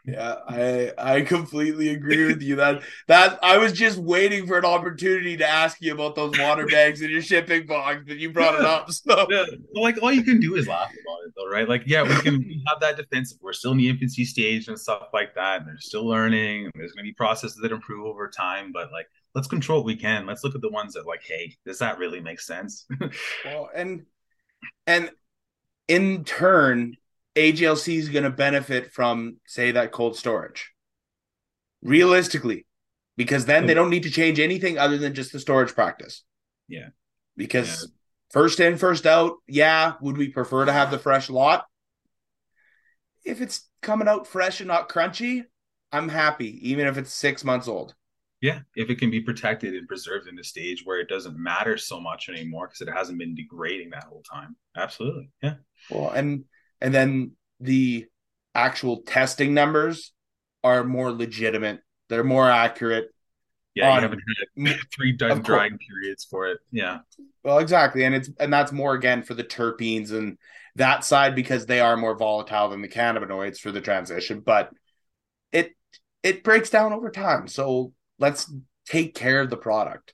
[0.07, 2.57] Yeah, I I completely agree with you.
[2.57, 6.67] That that I was just waiting for an opportunity to ask you about those water
[6.67, 8.91] bags in your shipping box, but you brought it up.
[8.91, 9.45] So yeah.
[9.73, 11.67] like all you can do is laugh about it though, right?
[11.67, 13.39] Like, yeah, we can have that defensive.
[13.41, 16.73] We're still in the infancy stage and stuff like that, and they're still learning, and
[16.75, 20.27] there's gonna be processes that improve over time, but like let's control what we can.
[20.27, 22.87] Let's look at the ones that like, hey, does that really make sense?
[23.45, 24.05] well, and
[24.87, 25.11] and
[25.89, 26.97] in turn,
[27.37, 30.71] AGLC is going to benefit from, say, that cold storage.
[31.83, 32.67] Realistically,
[33.17, 36.25] because then they don't need to change anything other than just the storage practice.
[36.69, 36.89] Yeah.
[37.37, 37.89] Because yeah.
[38.31, 41.67] first in, first out, yeah, would we prefer to have the fresh lot?
[43.25, 45.45] If it's coming out fresh and not crunchy,
[45.93, 47.95] I'm happy, even if it's six months old.
[48.41, 51.79] Yeah, if it can be protected and preserved in a stage where it doesn't matter
[51.79, 54.57] so much anymore because it hasn't been degrading that whole time.
[54.77, 55.31] Absolutely.
[55.43, 55.55] Yeah.
[55.89, 56.45] Well, and
[56.85, 57.31] and then
[57.61, 58.05] the
[58.55, 60.13] actual testing numbers
[60.63, 61.81] are more legitimate.
[62.11, 63.09] They're more accurate.
[63.75, 66.59] Yeah, on, you haven't had three drying periods for it.
[66.71, 66.99] Yeah.
[67.43, 70.37] Well, exactly, and it's and that's more again for the terpenes and
[70.77, 74.41] that side because they are more volatile than the cannabinoids for the transition.
[74.41, 74.71] But
[75.53, 75.73] it
[76.23, 77.49] it breaks down over time.
[77.49, 78.53] So let's
[78.87, 80.13] take care of the product.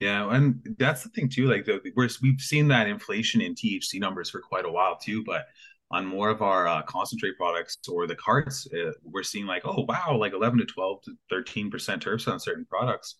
[0.00, 1.46] Yeah, and that's the thing too.
[1.48, 5.24] Like the, we're, we've seen that inflation in THC numbers for quite a while too,
[5.24, 5.46] but
[5.90, 9.86] on more of our uh, concentrate products or the carts, uh, we're seeing like, oh
[9.88, 13.16] wow, like 11 to 12 to 13 percent terps on certain products.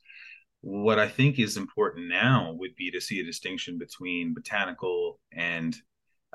[0.60, 5.74] What I think is important now would be to see a distinction between botanical and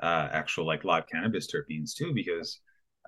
[0.02, 2.58] uh, actual like live cannabis terpenes too, because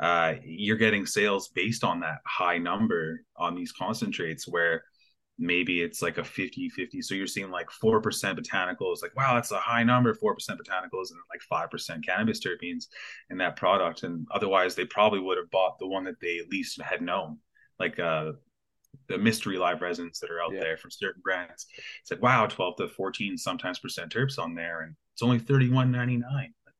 [0.00, 4.84] uh, you're getting sales based on that high number on these concentrates where
[5.38, 9.50] maybe it's like a 50 50 so you're seeing like 4% botanicals like wow that's
[9.50, 12.86] a high number 4% botanicals and like 5% cannabis terpenes
[13.30, 14.04] in that product.
[14.04, 17.38] And otherwise they probably would have bought the one that they at least had known
[17.78, 18.32] like uh
[19.08, 20.60] the mystery live resins that are out yeah.
[20.60, 21.66] there from certain brands.
[22.00, 26.22] It's like wow 12 to 14 sometimes percent terps on there and it's only 31.99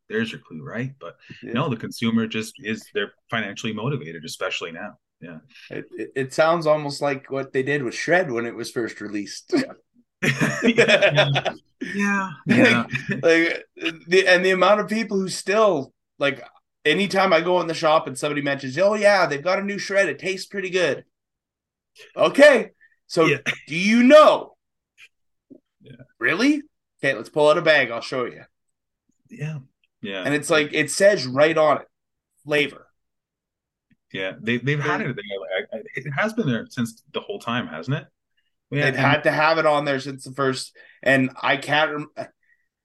[0.09, 0.93] there's your clue right?
[1.01, 1.55] But yeah.
[1.55, 5.39] no the consumer just is they're financially motivated especially now yeah.
[5.71, 9.01] It, it, it sounds almost like what they did with Shred when it was first
[9.01, 9.53] released.
[9.55, 9.73] yeah.
[10.63, 11.51] yeah.
[11.83, 12.31] yeah.
[12.47, 13.67] Like, like
[14.07, 16.43] the and the amount of people who still like
[16.85, 19.79] anytime I go in the shop and somebody mentions, oh yeah, they've got a new
[19.79, 21.05] shred, it tastes pretty good.
[22.17, 22.71] Okay.
[23.07, 23.39] So yeah.
[23.67, 24.57] do you know?
[25.81, 25.93] Yeah.
[26.19, 26.63] Really?
[27.03, 27.91] Okay, let's pull out a bag.
[27.91, 28.43] I'll show you.
[29.31, 29.59] Yeah.
[30.01, 30.23] Yeah.
[30.25, 31.89] And it's like it says right on it,
[32.45, 32.87] flavor.
[34.15, 35.83] Yeah, they they've had it there.
[35.97, 38.07] It has been there since the whole time, hasn't it?
[38.71, 42.07] Yeah, They've had to have it on there since the first, and I can't.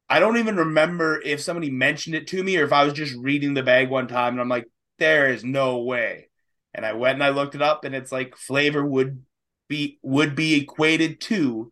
[0.10, 3.16] I don't even remember if somebody mentioned it to me or if I was just
[3.16, 4.66] reading the bag one time and I'm like,
[4.98, 6.30] there is no way.
[6.74, 9.22] And I went and I looked it up, and it's like flavor would
[9.68, 11.72] be would be equated to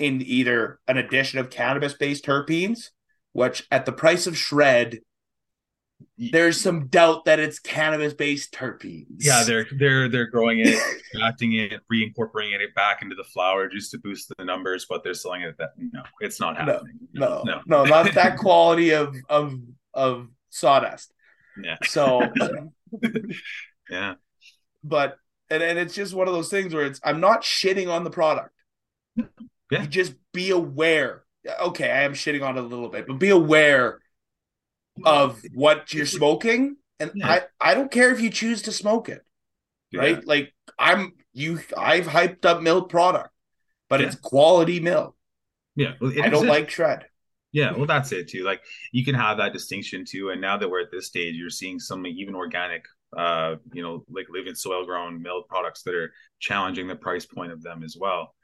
[0.00, 2.88] in either an addition of cannabis based terpenes,
[3.32, 5.02] which at the price of shred
[6.18, 9.06] there's some doubt that it's cannabis based terpenes.
[9.18, 10.78] Yeah, they're they're they're growing it,
[11.22, 15.14] acting it, reincorporating it back into the flower just to boost the numbers, but they're
[15.14, 16.98] selling it that no, it's not happening.
[17.12, 19.54] No, no, no, no not that quality of of
[19.94, 21.12] of sawdust.
[21.62, 21.76] Yeah.
[21.84, 22.22] So
[23.90, 24.14] yeah.
[24.84, 25.16] But
[25.48, 28.10] and, and it's just one of those things where it's I'm not shitting on the
[28.10, 28.54] product.
[29.16, 29.82] Yeah.
[29.82, 31.24] You just be aware.
[31.60, 34.00] Okay, I am shitting on it a little bit, but be aware
[35.04, 37.28] of what you're smoking and yeah.
[37.28, 39.22] i i don't care if you choose to smoke it
[39.94, 40.16] right?
[40.16, 40.20] Yeah.
[40.24, 43.30] like i'm you i've hyped up milk product
[43.88, 44.06] but yeah.
[44.06, 45.16] it's quality milk
[45.76, 47.06] yeah well, i don't like shred.
[47.52, 48.44] Yeah well that's it too.
[48.44, 48.60] Like
[48.92, 51.80] you can have that distinction too and now that we're at this stage you're seeing
[51.80, 52.84] some even organic
[53.16, 57.50] uh you know like living soil grown milk products that are challenging the price point
[57.50, 58.34] of them as well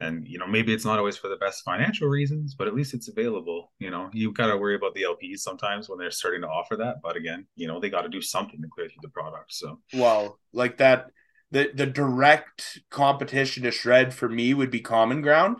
[0.00, 2.94] and you know maybe it's not always for the best financial reasons but at least
[2.94, 4.10] it's available you know.
[4.12, 7.16] You got to worry about the lps sometimes when they're starting to offer that but
[7.16, 9.80] again you know they got to do something to clear through the product so.
[9.94, 11.06] Well like that
[11.50, 15.58] the the direct competition to shred for me would be common ground.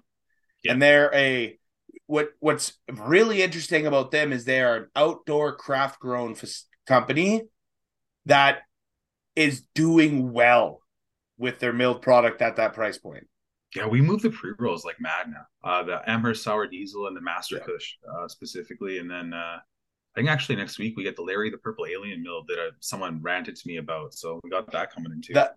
[0.63, 0.73] Yeah.
[0.73, 1.59] and they're a
[2.07, 7.43] what what's really interesting about them is they are an outdoor craft grown f- company
[8.27, 8.61] that
[9.35, 10.83] is doing well
[11.39, 13.27] with their milled product at that price point
[13.77, 15.47] yeah, we moved the pre rolls like mad now.
[15.63, 17.65] Uh, the Amherst Sour Diesel and the Master yeah.
[17.65, 19.61] Kush uh, specifically, and then uh, I
[20.15, 23.21] think actually next week we get the Larry the Purple Alien mill that uh, someone
[23.23, 24.15] ranted to me about.
[24.15, 25.35] So we got that coming in too.
[25.35, 25.55] That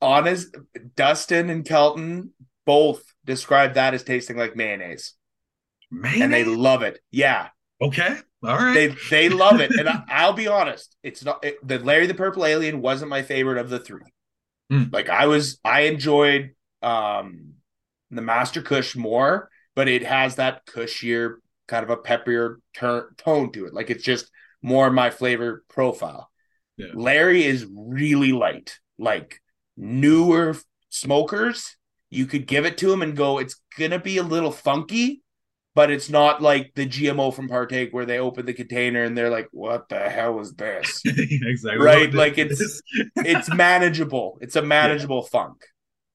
[0.00, 0.56] honest,
[0.96, 2.32] Dustin and Kelton
[2.66, 5.14] both describe that as tasting like mayonnaise,
[5.90, 6.22] mayonnaise?
[6.22, 6.98] and they love it.
[7.12, 7.48] Yeah.
[7.80, 8.16] Okay.
[8.44, 8.74] All right.
[8.74, 10.96] They they love it, and I, will be honest.
[11.04, 14.12] It's not it, the Larry the Purple Alien wasn't my favorite of the three.
[14.72, 14.92] Mm.
[14.92, 17.54] Like I was, I enjoyed um,
[18.10, 21.36] the Master Kush more, but it has that cushier
[21.68, 23.74] kind of a peppier ter- tone to it.
[23.74, 24.30] Like it's just
[24.62, 26.30] more my flavor profile.
[26.76, 26.88] Yeah.
[26.94, 28.78] Larry is really light.
[28.98, 29.40] Like
[29.76, 30.56] newer
[30.88, 31.76] smokers,
[32.10, 35.22] you could give it to him and go, it's gonna be a little funky,
[35.74, 39.30] but it's not like the GMO from Partake where they open the container and they're
[39.30, 42.12] like, "What the hell is this?" exactly right.
[42.12, 42.82] Like it's
[43.16, 44.38] it's manageable.
[44.42, 45.30] It's a manageable yeah.
[45.30, 45.64] funk.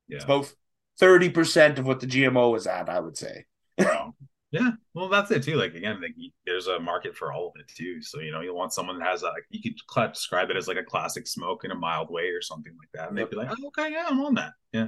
[0.07, 0.17] Yeah.
[0.17, 0.53] It's about
[1.01, 3.45] 30% of what the GMO is at, I would say.
[3.77, 4.71] yeah.
[4.93, 5.55] Well, that's it too.
[5.55, 8.01] Like, again, like, there's a market for all of it too.
[8.01, 9.75] So, you know, you want someone that has a, you could
[10.13, 13.09] describe it as like a classic smoke in a mild way or something like that.
[13.09, 14.53] And they'd be like, oh, okay, yeah, I'm on that.
[14.71, 14.87] Yeah.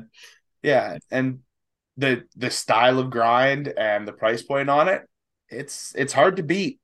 [0.63, 0.97] Yeah.
[1.11, 1.39] And
[1.97, 5.03] the, the style of grind and the price point on it,
[5.49, 6.79] it's, it's hard to beat.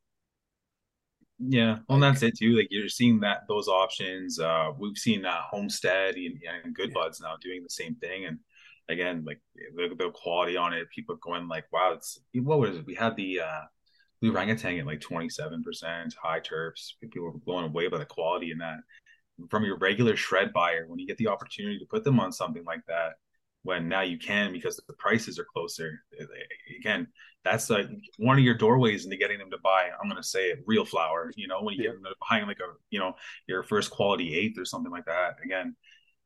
[1.37, 2.55] Yeah, well, that's it too.
[2.55, 4.39] Like you're seeing that those options.
[4.39, 8.39] Uh, we've seen uh, Homestead and, and Good Buds now doing the same thing, and
[8.87, 9.39] again, like
[9.75, 12.85] the, the quality on it, people going like, wow, it's what was it?
[12.85, 13.61] We had the uh,
[14.21, 16.93] blue orangutan at like 27% high terps.
[17.01, 18.77] People were blown away by the quality in that.
[19.49, 22.63] From your regular shred buyer, when you get the opportunity to put them on something
[22.63, 23.15] like that,
[23.63, 25.99] when now you can because the prices are closer.
[26.79, 27.07] Again,
[27.43, 29.89] that's like one of your doorways into getting them to buy.
[30.01, 31.31] I'm going to say it, real flower.
[31.35, 31.91] You know, when you yeah.
[31.91, 33.15] get them buying like a, you know,
[33.47, 35.35] your first quality eighth or something like that.
[35.43, 35.75] Again,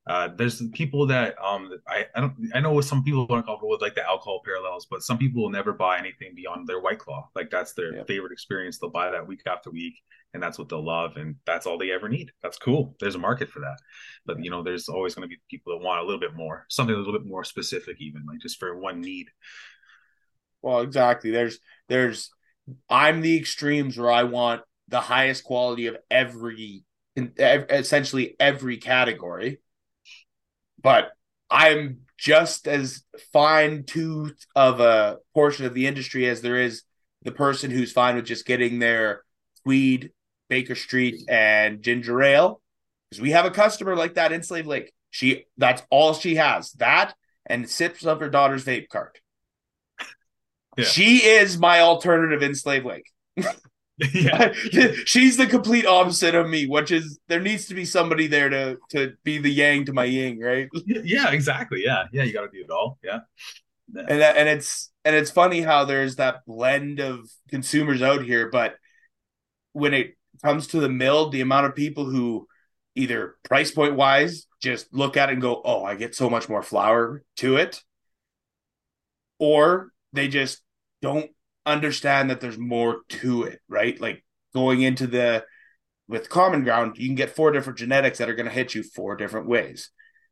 [0.09, 3.81] uh, there's people that um I, I don't I know some people aren't comfortable with
[3.81, 7.29] like the alcohol parallels, but some people will never buy anything beyond their white claw.
[7.35, 8.03] Like that's their yeah.
[8.05, 8.79] favorite experience.
[8.79, 10.01] They'll buy that week after week,
[10.33, 12.31] and that's what they'll love, and that's all they ever need.
[12.41, 12.95] That's cool.
[12.99, 13.77] There's a market for that,
[14.25, 16.65] but you know, there's always going to be people that want a little bit more,
[16.69, 19.27] something a little bit more specific, even like just for one need.
[20.61, 21.31] Well, exactly.
[21.31, 22.31] There's there's
[22.89, 26.83] I'm the extremes where I want the highest quality of every
[27.17, 29.59] essentially every category
[30.81, 31.11] but
[31.49, 33.03] I'm just as
[33.33, 36.83] fine tooth of a portion of the industry as there is
[37.23, 39.23] the person who's fine with just getting their
[39.63, 40.11] Tweed,
[40.47, 42.61] Baker Street, and ginger ale.
[43.09, 44.93] Because we have a customer like that in Slave Lake.
[45.09, 46.71] She that's all she has.
[46.73, 49.19] That and sips of her daughter's vape cart.
[50.79, 50.85] Yeah.
[50.85, 53.05] She is my alternative in Slave Lake.
[54.13, 54.53] yeah.
[55.05, 58.77] she's the complete opposite of me which is there needs to be somebody there to
[58.89, 62.57] to be the yang to my yin right yeah exactly yeah yeah you got to
[62.57, 63.19] do it all yeah
[63.93, 68.49] and that, and it's and it's funny how there's that blend of consumers out here
[68.49, 68.75] but
[69.73, 72.47] when it comes to the mill the amount of people who
[72.95, 76.47] either price point wise just look at it and go oh i get so much
[76.47, 77.81] more flour to it
[79.39, 80.61] or they just
[81.01, 81.31] don't
[81.65, 83.99] understand that there's more to it, right?
[83.99, 84.23] Like
[84.53, 85.45] going into the
[86.07, 88.81] with common ground, you can get four different genetics that are going to hit you
[88.81, 89.91] four different ways.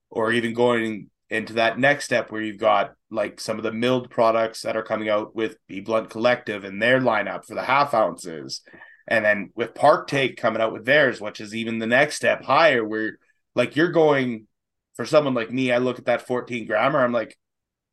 [0.10, 4.10] Or even going into that next step where you've got like some of the milled
[4.10, 7.94] products that are coming out with B Blunt Collective and their lineup for the half
[7.94, 8.62] ounces.
[9.08, 12.84] And then with Partake coming out with theirs, which is even the next step higher,
[12.84, 13.20] where
[13.56, 14.48] like you're going
[14.96, 17.38] for someone like me, I look at that 14 grammer, I'm like,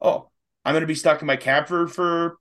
[0.01, 0.31] oh,
[0.65, 2.39] I'm going to be stuck in my camper for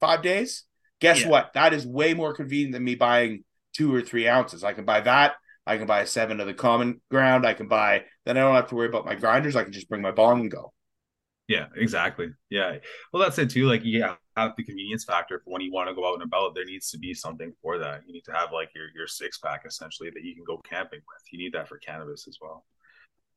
[0.00, 0.64] five days.
[1.00, 1.28] Guess yeah.
[1.28, 1.52] what?
[1.54, 3.44] That is way more convenient than me buying
[3.74, 4.64] two or three ounces.
[4.64, 5.34] I can buy that.
[5.66, 7.46] I can buy a seven of the common ground.
[7.46, 9.56] I can buy, then I don't have to worry about my grinders.
[9.56, 10.72] I can just bring my bong and go.
[11.48, 12.28] Yeah, exactly.
[12.48, 12.76] Yeah.
[13.12, 13.66] Well, that's it too.
[13.66, 16.54] Like, yeah, have the convenience factor for when you want to go out and about.
[16.54, 18.02] There needs to be something for that.
[18.06, 21.00] You need to have like your your six pack essentially that you can go camping
[21.00, 21.22] with.
[21.32, 22.64] You need that for cannabis as well.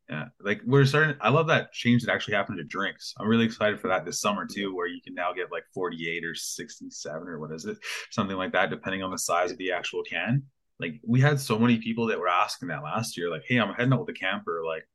[0.10, 1.16] Yeah, like we're starting.
[1.22, 3.14] I love that change that actually happened to drinks.
[3.18, 6.26] I'm really excited for that this summer too, where you can now get like 48
[6.26, 7.78] or 67 or what is it,
[8.12, 10.44] something like that, depending on the size of the actual can.
[10.80, 13.74] Like we had so many people that were asking that last year, like, "Hey, I'm
[13.74, 14.64] heading out with a camper.
[14.66, 14.86] Like,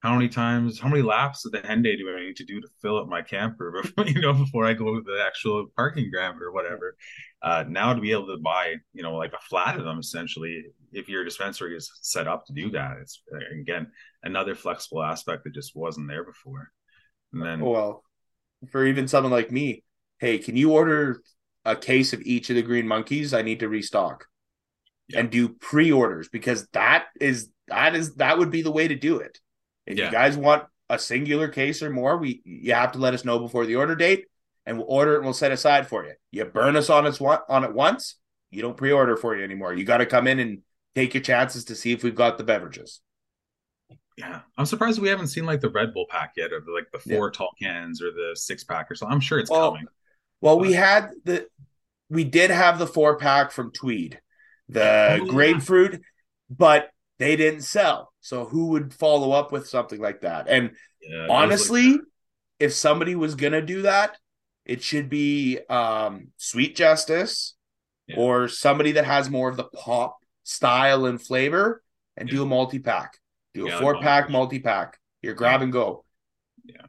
[0.00, 2.68] how many times, how many laps of the Henday do I need to do to
[2.80, 6.40] fill up my camper before you know before I go to the actual parking ground
[6.40, 6.96] or whatever.
[7.42, 10.64] Uh, now to be able to buy, you know, like a flat of them essentially,
[10.92, 13.22] if your dispensary is set up to do that, it's
[13.60, 13.88] again
[14.22, 16.70] another flexible aspect that just wasn't there before.
[17.32, 18.04] And then, well,
[18.70, 19.84] for even someone like me,
[20.20, 21.20] hey, can you order
[21.64, 23.34] a case of each of the green monkeys?
[23.34, 24.26] I need to restock
[25.08, 25.20] yeah.
[25.20, 29.18] and do pre-orders because that is that is that would be the way to do
[29.18, 29.38] it
[29.88, 30.06] if yeah.
[30.06, 33.38] you guys want a singular case or more, we you have to let us know
[33.38, 34.26] before the order date,
[34.66, 36.12] and we'll order it and we'll set aside for you.
[36.30, 38.16] You burn us on us on it once,
[38.50, 39.72] you don't pre-order for you anymore.
[39.72, 40.58] You got to come in and
[40.94, 43.00] take your chances to see if we've got the beverages.
[44.16, 46.98] Yeah, I'm surprised we haven't seen like the Red Bull pack yet, or like the
[46.98, 47.38] four yeah.
[47.38, 49.06] tall cans, or the six pack, or so.
[49.06, 49.86] I'm sure it's well, coming.
[50.40, 50.62] Well, but...
[50.62, 51.46] we had the,
[52.10, 54.20] we did have the four pack from Tweed,
[54.68, 55.98] the oh, grapefruit, yeah.
[56.50, 58.12] but they didn't sell.
[58.20, 60.48] So who would follow up with something like that?
[60.48, 62.00] And yeah, honestly, like
[62.58, 64.16] if somebody was gonna do that,
[64.64, 67.54] it should be um, Sweet Justice
[68.06, 68.16] yeah.
[68.16, 71.82] or somebody that has more of the pop style and flavor,
[72.16, 72.36] and yeah.
[72.36, 73.18] do a multi pack,
[73.54, 74.98] do a four pack multi pack.
[75.22, 76.04] Your grab and go.
[76.64, 76.86] Yeah.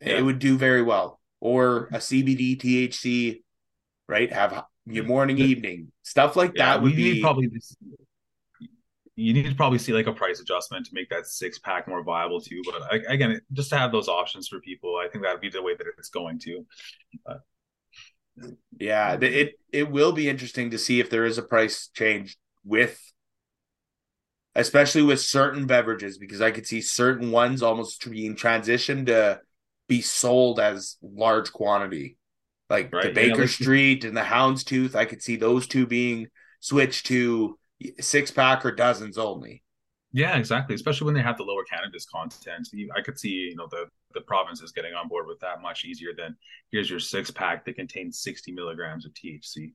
[0.00, 1.20] it would do very well.
[1.40, 3.42] Or a CBD THC,
[4.08, 4.32] right?
[4.32, 7.48] Have your morning, evening stuff like that would be probably
[9.14, 12.02] you need to probably see like a price adjustment to make that six pack more
[12.02, 12.62] viable too.
[12.64, 15.62] But again, just to have those options for people, I think that would be the
[15.62, 16.66] way that it's going to.
[17.26, 17.40] But,
[18.78, 22.98] yeah, it it will be interesting to see if there is a price change with,
[24.54, 29.40] especially with certain beverages, because I could see certain ones almost being transitioned to
[29.88, 32.16] be sold as large quantity,
[32.70, 33.04] like right.
[33.04, 34.94] the Baker yeah, like, Street and the Houndstooth.
[34.94, 36.28] I could see those two being
[36.60, 37.58] switched to
[38.00, 39.62] six pack or dozens only.
[40.12, 40.74] Yeah, exactly.
[40.74, 44.20] Especially when they have the lower cannabis content, I could see you know the the
[44.20, 46.36] provinces getting on board with that much easier than
[46.70, 49.72] here's your six pack that contains sixty milligrams of THC.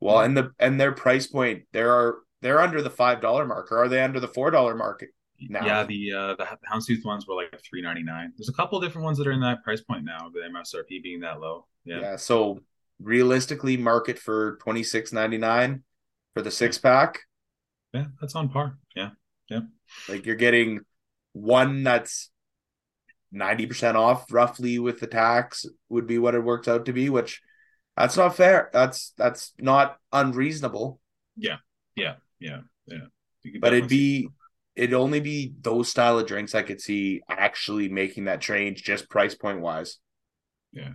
[0.00, 3.70] Well, and the and their price point, there are they're under the five dollar mark,
[3.70, 5.64] or are they under the four dollar market now?
[5.64, 8.32] Yeah, the uh, the Houndstooth ones were like three ninety nine.
[8.36, 11.20] There's a couple different ones that are in that price point now, the MSRP being
[11.20, 11.66] that low.
[11.84, 12.00] Yeah.
[12.00, 12.16] Yeah.
[12.16, 12.60] So
[13.00, 15.84] realistically, market for twenty six ninety nine
[16.34, 17.20] for the six pack
[17.96, 18.78] yeah, that's on par.
[18.94, 19.10] Yeah,
[19.48, 19.60] yeah.
[20.08, 20.80] Like you're getting
[21.32, 22.30] one that's
[23.32, 27.08] ninety percent off, roughly, with the tax would be what it works out to be.
[27.08, 27.40] Which
[27.96, 28.70] that's not fair.
[28.72, 31.00] That's that's not unreasonable.
[31.36, 31.56] Yeah,
[31.94, 33.06] yeah, yeah, yeah.
[33.60, 34.28] But it'd be
[34.74, 39.08] it'd only be those style of drinks I could see actually making that change, just
[39.08, 39.98] price point wise.
[40.72, 40.92] Yeah.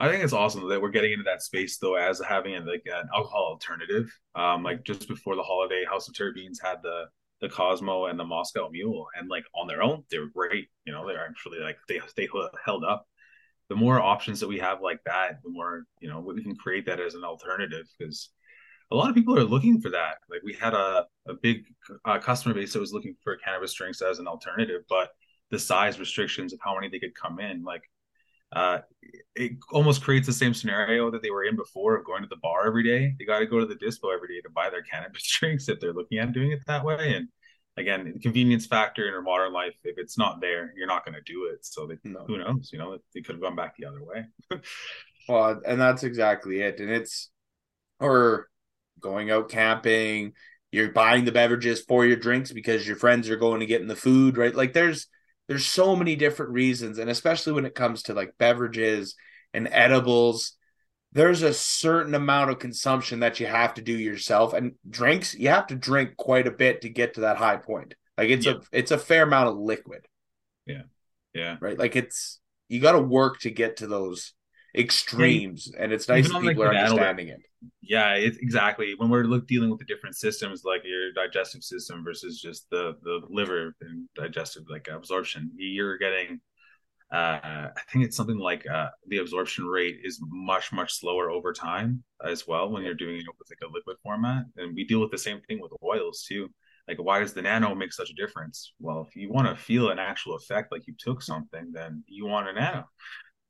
[0.00, 3.06] I think it's awesome that we're getting into that space though, as having like an
[3.14, 4.10] alcohol alternative.
[4.34, 7.04] Um, like just before the holiday, House of Terpenes had the
[7.42, 10.68] the Cosmo and the Moscow Mule, and like on their own, they were great.
[10.86, 12.28] You know, they're actually like they they
[12.64, 13.06] held up.
[13.68, 16.86] The more options that we have like that, the more you know we can create
[16.86, 18.30] that as an alternative because
[18.90, 20.16] a lot of people are looking for that.
[20.30, 21.64] Like we had a a big
[22.06, 25.10] uh, customer base that was looking for cannabis drinks as an alternative, but
[25.50, 27.82] the size restrictions of how many they could come in, like
[28.52, 28.78] uh,
[29.36, 32.36] it almost creates the same scenario that they were in before of going to the
[32.36, 33.14] bar every day.
[33.18, 35.80] They got to go to the dispo every day to buy their cannabis drinks if
[35.80, 37.14] they're looking at doing it that way.
[37.14, 37.28] And
[37.76, 41.14] again, the convenience factor in our modern life, if it's not there, you're not going
[41.14, 41.64] to do it.
[41.64, 42.24] So they, no.
[42.26, 42.70] who knows?
[42.72, 44.26] You know, they could have gone back the other way.
[45.28, 46.80] well, and that's exactly it.
[46.80, 47.30] And it's
[48.00, 48.48] or
[48.98, 50.32] going out camping.
[50.72, 53.88] You're buying the beverages for your drinks because your friends are going to get in
[53.88, 54.54] the food, right?
[54.54, 55.08] Like there's
[55.50, 59.16] there's so many different reasons and especially when it comes to like beverages
[59.52, 60.56] and edibles
[61.12, 65.48] there's a certain amount of consumption that you have to do yourself and drinks you
[65.48, 67.94] have to drink quite a bit to get to that high point.
[68.16, 68.52] Like it's yeah.
[68.52, 70.06] a it's a fair amount of liquid.
[70.66, 70.82] Yeah.
[71.34, 71.56] Yeah.
[71.60, 71.78] Right?
[71.78, 72.38] Like it's
[72.68, 74.34] you got to work to get to those
[74.76, 77.40] extremes and it's nice that people like are understanding it
[77.82, 82.04] yeah it's exactly when we're look, dealing with the different systems like your digestive system
[82.04, 86.40] versus just the the liver and digestive like absorption you're getting
[87.12, 91.52] uh, I think it's something like uh, the absorption rate is much much slower over
[91.52, 95.00] time as well when you're doing it with like a liquid format, and we deal
[95.00, 96.48] with the same thing with oils too.
[96.86, 98.72] Like, why does the nano make such a difference?
[98.78, 102.26] Well, if you want to feel an actual effect, like you took something, then you
[102.26, 102.88] want a nano.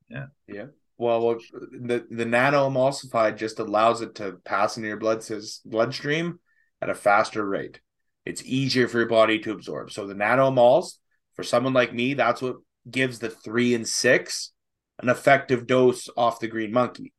[0.08, 0.66] Yeah, yeah.
[1.00, 5.24] Well, the the nano emulsified just allows it to pass into your blood
[5.64, 6.40] bloodstream
[6.82, 7.80] at a faster rate.
[8.26, 9.90] It's easier for your body to absorb.
[9.92, 10.98] So the nano emuls,
[11.36, 12.56] for someone like me, that's what
[12.90, 14.52] gives the three and six
[14.98, 17.14] an effective dose off the green monkey,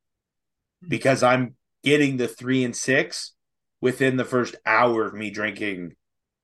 [0.83, 0.89] hmm.
[0.89, 3.33] because I'm getting the three and six
[3.81, 5.95] within the first hour of me drinking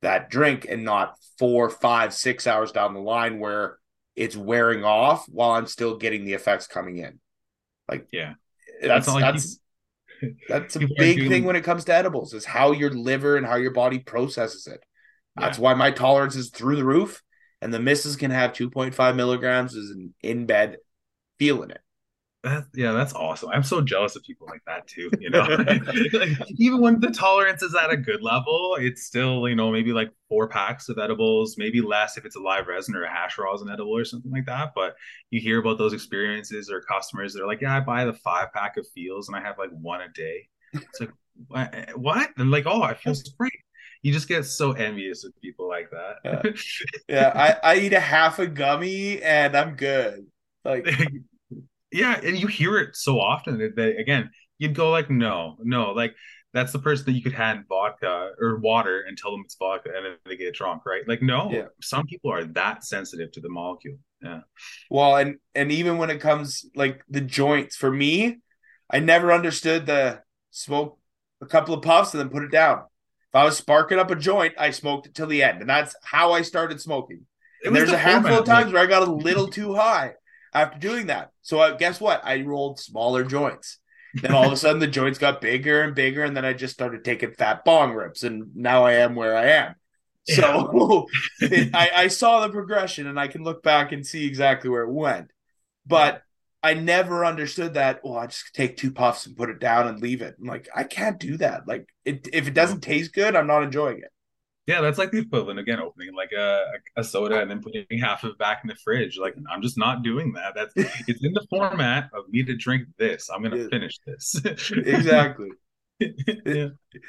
[0.02, 3.78] that drink and not four, five, six hours down the line where
[4.16, 7.20] it's wearing off while I'm still getting the effects coming in.
[7.90, 8.34] Like, yeah,
[8.82, 9.60] that's that's that's,
[10.50, 11.30] that's a big doing...
[11.30, 14.68] thing when it comes to edibles is how your liver and how your body processes
[14.68, 14.84] it.
[15.36, 15.64] That's yeah.
[15.64, 17.22] why my tolerance is through the roof,
[17.62, 20.78] and the misses can have 2.5 milligrams is in, in bed
[21.38, 21.82] feeling it.
[22.48, 23.50] That, yeah, that's awesome.
[23.50, 25.10] I'm so jealous of people like that too.
[25.20, 25.42] You know,
[26.14, 29.92] like, even when the tolerance is at a good level, it's still you know maybe
[29.92, 33.38] like four packs of edibles, maybe less if it's a live resin or a hash
[33.38, 34.72] rosin edible or something like that.
[34.76, 34.96] But
[35.30, 38.54] you hear about those experiences or customers that are like, yeah, I buy the five
[38.54, 40.48] pack of feels and I have like one a day.
[40.74, 41.12] It's like
[41.48, 41.74] what?
[41.96, 42.30] what?
[42.38, 43.54] And like, oh, I feel great.
[44.04, 46.16] You just get so envious of people like that.
[46.24, 46.52] yeah,
[47.08, 50.28] yeah I, I eat a half a gummy and I'm good.
[50.64, 50.88] Like
[51.92, 55.92] yeah, and you hear it so often that, that again, you'd go like, no, no,
[55.92, 56.16] like
[56.54, 59.92] that's the person that you could hand vodka or water and tell them it's vodka
[59.96, 61.08] and then they get drunk, right?
[61.08, 61.66] Like, no, yeah.
[61.82, 63.98] some people are that sensitive to the molecule.
[64.22, 64.42] Yeah.
[64.90, 68.38] Well, and and even when it comes like the joints, for me,
[68.90, 70.22] I never understood the
[70.52, 71.00] smoke
[71.42, 72.80] a couple of puffs and then put it down.
[72.80, 75.96] If I was sparking up a joint, I smoked it till the end, and that's
[76.04, 77.26] how I started smoking.
[77.64, 80.14] And there's the a handful of times where I got a little too high
[80.54, 81.32] after doing that.
[81.42, 82.22] So uh, guess what?
[82.24, 83.80] I rolled smaller joints.
[84.14, 86.74] Then all of a sudden the joints got bigger and bigger, and then I just
[86.74, 89.76] started taking fat bong rips, and now I am where I am.
[90.26, 91.08] So
[91.42, 94.84] it, I, I saw the progression, and I can look back and see exactly where
[94.84, 95.32] it went.
[95.86, 96.24] But
[96.64, 98.02] I never understood that.
[98.04, 100.36] Well, I just take two puffs and put it down and leave it.
[100.40, 101.68] I'm like, I can't do that.
[101.68, 104.12] Like, it, if it doesn't taste good, I'm not enjoying it.
[104.68, 106.66] Yeah, that's like the equivalent again, opening like a,
[106.98, 109.18] a soda and then putting half of it back in the fridge.
[109.18, 110.56] Like I'm just not doing that.
[110.56, 110.74] That's
[111.08, 113.30] it's in the format of me to drink this.
[113.34, 113.68] I'm gonna yeah.
[113.72, 114.36] finish this.
[114.46, 115.52] exactly.
[116.46, 116.68] yeah.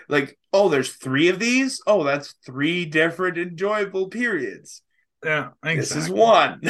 [0.09, 1.81] Like, oh, there's three of these.
[1.85, 4.83] Oh, that's three different enjoyable periods.
[5.25, 5.81] Yeah, exactly.
[5.81, 6.61] this is one.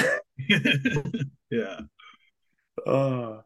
[1.51, 1.80] yeah.
[2.86, 3.41] Uh,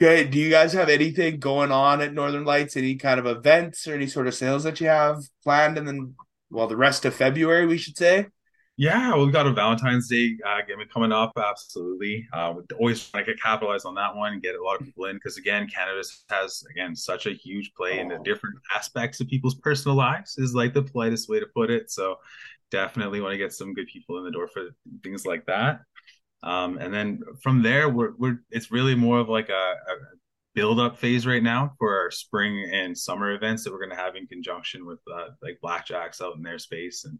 [0.00, 0.24] okay.
[0.24, 2.76] Do you guys have anything going on at Northern Lights?
[2.76, 6.14] Any kind of events or any sort of sales that you have planned in the
[6.50, 8.26] well, the rest of February, we should say.
[8.76, 11.32] Yeah, we've got a Valentine's Day uh, game coming up.
[11.36, 15.06] Absolutely, uh, always trying to capitalize on that one and get a lot of people
[15.06, 18.02] in because again, cannabis has again such a huge play oh.
[18.02, 20.38] in the different aspects of people's personal lives.
[20.38, 21.90] Is like the politest way to put it.
[21.90, 22.18] So
[22.70, 24.68] definitely want to get some good people in the door for
[25.02, 25.80] things like that.
[26.44, 29.94] Um, and then from there, we're, we're it's really more of like a, a
[30.58, 34.02] build up phase right now for our spring and summer events that we're going to
[34.04, 37.16] have in conjunction with uh, like blackjacks out in their space and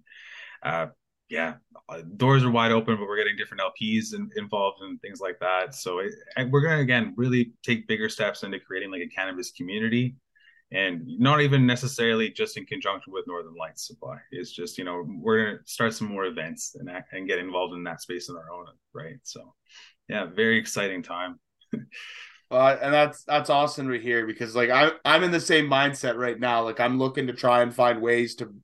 [0.65, 0.91] uh,
[1.29, 1.55] yeah
[1.89, 5.39] uh, doors are wide open but we're getting different lps in, involved and things like
[5.39, 5.73] that.
[5.73, 6.13] So it,
[6.51, 10.17] we're going to again really take bigger steps into creating like a cannabis community
[10.73, 14.17] and not even necessarily just in conjunction with northern lights supply.
[14.33, 17.75] It's just you know we're going to start some more events and, and get involved
[17.75, 19.21] in that space on our own right?
[19.23, 19.55] So
[20.09, 21.39] yeah very exciting time
[22.51, 26.17] Uh, and that's that's awesome to hear because like I I'm in the same mindset
[26.17, 26.65] right now.
[26.65, 28.55] Like I'm looking to try and find ways to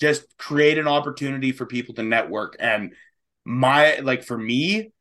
[0.00, 2.56] just create an opportunity for people to network.
[2.60, 2.94] And
[3.44, 4.92] my like for me,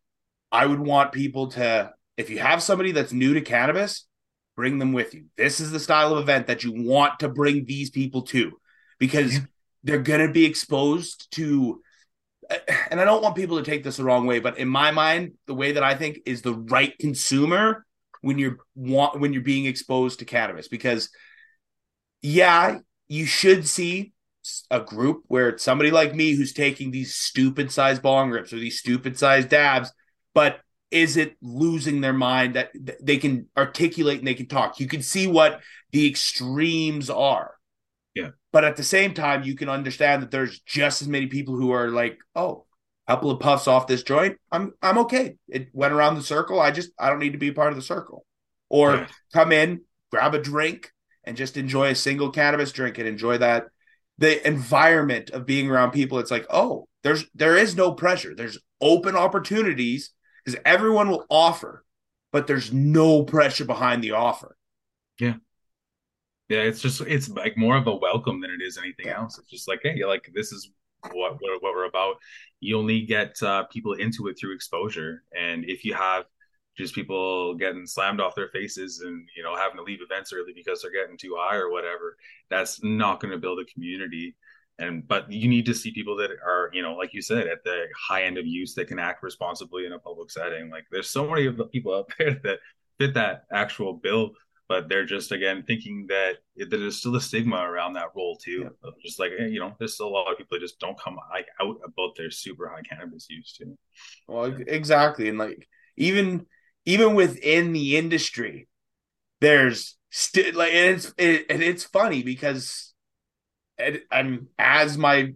[0.52, 4.08] I would want people to if you have somebody that's new to cannabis,
[4.56, 5.26] bring them with you.
[5.38, 8.54] This is the style of event that you want to bring these people to
[8.98, 9.42] because yeah.
[9.84, 11.82] they're going to be exposed to
[12.90, 15.34] and I don't want people to take this the wrong way, but in my mind,
[15.48, 17.86] the way that I think is the right consumer
[18.24, 21.10] when you're want when you're being exposed to cannabis because
[22.22, 24.14] yeah you should see
[24.72, 28.58] a group where it's somebody like me who's taking these stupid size bong rips or
[28.58, 29.92] these stupid size dabs
[30.34, 30.60] but
[30.94, 32.72] is it losing their mind that
[33.02, 34.80] they can articulate and they can talk?
[34.80, 35.60] You can see what
[35.92, 37.56] the extremes are.
[38.14, 38.30] Yeah.
[38.52, 41.72] But at the same time you can understand that there's just as many people who
[41.72, 42.66] are like oh
[43.08, 45.36] couple of puffs off this joint, I'm I'm okay.
[45.48, 46.60] It went around the circle.
[46.60, 48.26] I just I don't need to be part of the circle.
[48.70, 49.08] Or yeah.
[49.34, 49.82] come in,
[50.12, 50.92] grab a drink,
[51.24, 53.66] and just enjoy a single cannabis drink and enjoy that
[54.18, 56.20] the environment of being around people.
[56.20, 58.34] It's like, oh, there's there is no pressure.
[58.36, 60.12] There's open opportunities
[60.44, 61.84] because everyone will offer,
[62.32, 64.56] but there's no pressure behind the offer.
[65.20, 65.36] Yeah.
[66.50, 69.40] Yeah, it's just it's like more of a welcome than it is anything else.
[69.40, 70.70] It's just like, hey, like this is
[71.12, 72.16] what what, what we're about.
[72.64, 76.26] You only get uh, people into it through exposure, and if you have
[76.78, 80.54] just people getting slammed off their faces and you know having to leave events early
[80.54, 82.18] because they're getting too high or whatever,
[82.50, 84.36] that's not going to build a community.
[84.80, 87.64] And but you need to see people that are you know like you said at
[87.64, 90.70] the high end of use that can act responsibly in a public setting.
[90.70, 92.60] Like there's so many of the people out there that
[92.98, 94.32] fit that actual bill
[94.74, 98.72] but they're just again thinking that that there's still a stigma around that role too.
[98.84, 98.90] Yeah.
[99.06, 101.46] Just like you know, there's still a lot of people that just don't come like
[101.62, 103.78] out about their super high cannabis use too.
[104.28, 104.66] Well, yeah.
[104.66, 106.48] exactly, and like even
[106.86, 108.68] even within the industry,
[109.42, 112.96] there's still like and it's it, and it's funny because
[113.78, 115.34] and as my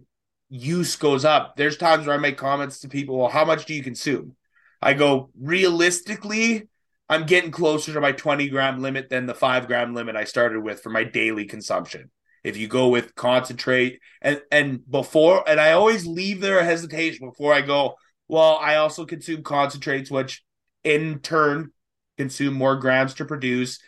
[0.48, 3.74] use goes up, there's times where I make comments to people, well, how much do
[3.74, 4.34] you consume?
[4.82, 6.68] I go, realistically,
[7.08, 10.60] I'm getting closer to my 20 gram limit than the five gram limit I started
[10.60, 12.10] with for my daily consumption.
[12.44, 17.28] If you go with concentrate and and before and I always leave there a hesitation
[17.28, 17.96] before I go,
[18.28, 20.44] well, I also consume concentrates, which
[20.84, 21.72] in turn
[22.16, 23.78] consume more grams to produce.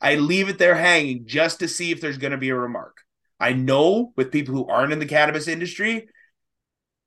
[0.00, 2.98] I leave it there hanging just to see if there's going to be a remark.
[3.38, 6.08] I know with people who aren't in the cannabis industry,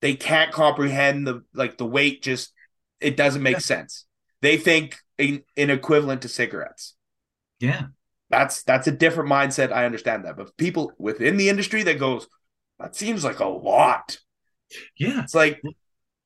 [0.01, 2.53] they can't comprehend the like the weight just
[2.99, 4.05] it doesn't make sense.
[4.41, 6.95] They think an, an equivalent to cigarettes.
[7.59, 7.83] Yeah.
[8.29, 9.71] That's that's a different mindset.
[9.71, 10.37] I understand that.
[10.37, 12.27] But people within the industry that goes,
[12.79, 14.17] that seems like a lot.
[14.97, 15.21] Yeah.
[15.23, 15.61] It's like,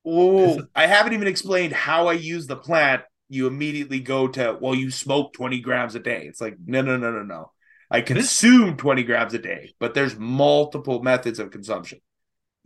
[0.05, 3.03] oh, I haven't even explained how I use the plant.
[3.29, 6.25] You immediately go to, well, you smoke 20 grams a day.
[6.27, 7.51] It's like, no, no, no, no, no.
[7.91, 11.99] I consume 20 grams a day, but there's multiple methods of consumption.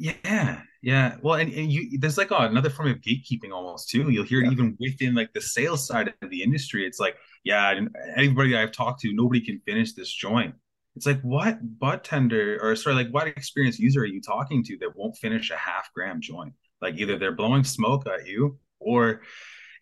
[0.01, 1.17] Yeah, yeah.
[1.21, 4.09] Well, and, and you there's like oh, another form of gatekeeping almost too.
[4.09, 4.47] You'll hear yeah.
[4.47, 6.87] it even within like the sales side of the industry.
[6.87, 7.79] It's like, yeah,
[8.17, 10.55] anybody I've talked to, nobody can finish this joint.
[10.95, 14.95] It's like what budtender or sorry, like what experienced user are you talking to that
[14.95, 16.53] won't finish a half gram joint?
[16.81, 19.21] Like either they're blowing smoke at you or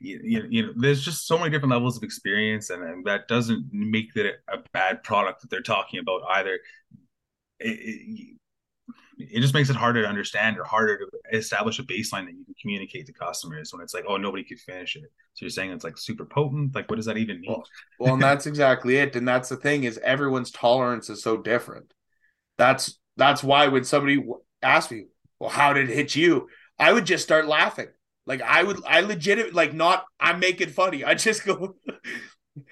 [0.02, 3.30] you, you, you know there's just so many different levels of experience and, and that
[3.30, 6.60] doesn't make it a bad product that they're talking about either
[7.60, 8.39] it, it,
[9.20, 12.46] it just makes it harder to understand or harder to establish a baseline that you
[12.46, 15.04] can communicate to customers when it's like, oh, nobody could finish it.
[15.34, 16.74] So you're saying it's like super potent.
[16.74, 17.52] Like, what does that even mean?
[17.52, 17.64] Well,
[18.00, 19.18] well and that's exactly it.
[19.18, 21.94] And that's the thing is everyone's tolerance is so different.
[22.58, 24.24] That's that's why when somebody
[24.62, 25.06] asks me,
[25.38, 26.48] well, how did it hit you?
[26.80, 27.88] I would just start laughing.
[28.26, 30.06] Like I would, I legit like not.
[30.18, 31.04] I'm making funny.
[31.04, 31.76] I just go.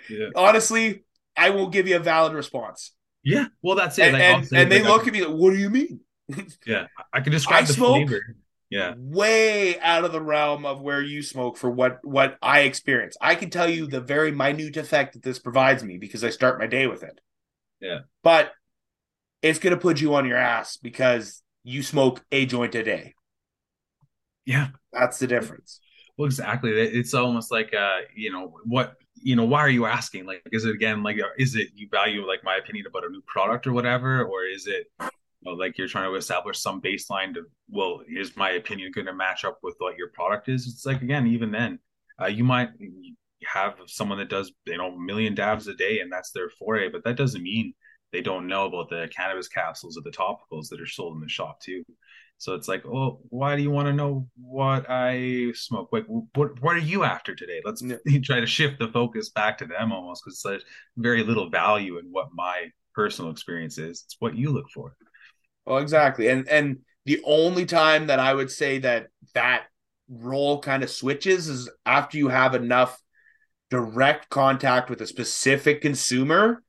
[0.10, 0.28] yeah.
[0.34, 1.04] Honestly,
[1.36, 2.94] I will give you a valid response.
[3.24, 4.06] Yeah, well, that's it.
[4.06, 6.00] And, like, and, and they look at me like, "What do you mean?"
[6.66, 8.22] Yeah, I can describe I the smoke flavor.
[8.70, 13.16] Yeah, way out of the realm of where you smoke for what what I experience.
[13.22, 16.60] I can tell you the very minute effect that this provides me because I start
[16.60, 17.20] my day with it.
[17.80, 18.52] Yeah, but
[19.42, 23.14] it's gonna put you on your ass because you smoke a joint a day.
[24.46, 25.80] Yeah, that's the difference.
[26.18, 26.72] Well, exactly.
[26.72, 30.26] It's almost like uh, you know, what you know, why are you asking?
[30.26, 33.22] Like, is it again like is it you value like my opinion about a new
[33.28, 34.88] product or whatever, or is it
[35.48, 39.14] know, like you're trying to establish some baseline to well is my opinion going to
[39.14, 40.68] match up with what your product is?
[40.68, 41.80] It's like again even then
[42.22, 42.70] uh, you might
[43.46, 46.90] have someone that does you know a million dabs a day and that's their foray
[46.90, 47.74] but that doesn't mean
[48.12, 51.30] they don't know about the cannabis capsules or the topicals that are sold in the
[51.30, 51.84] shop too.
[52.40, 55.90] So it's like oh why do you want to know what i smoke?
[55.92, 57.62] Like what what are you after today?
[57.66, 57.98] Let's yeah.
[58.24, 60.64] try to shift the focus back to them almost because there's
[60.98, 64.04] very little value in what my personal experience is.
[64.06, 64.96] It's what you look for
[65.68, 66.30] well, exactly.
[66.30, 69.64] And and the only time that I would say that that
[70.10, 73.02] role kind of switches is after you have enough
[73.70, 76.64] direct contact with a specific consumer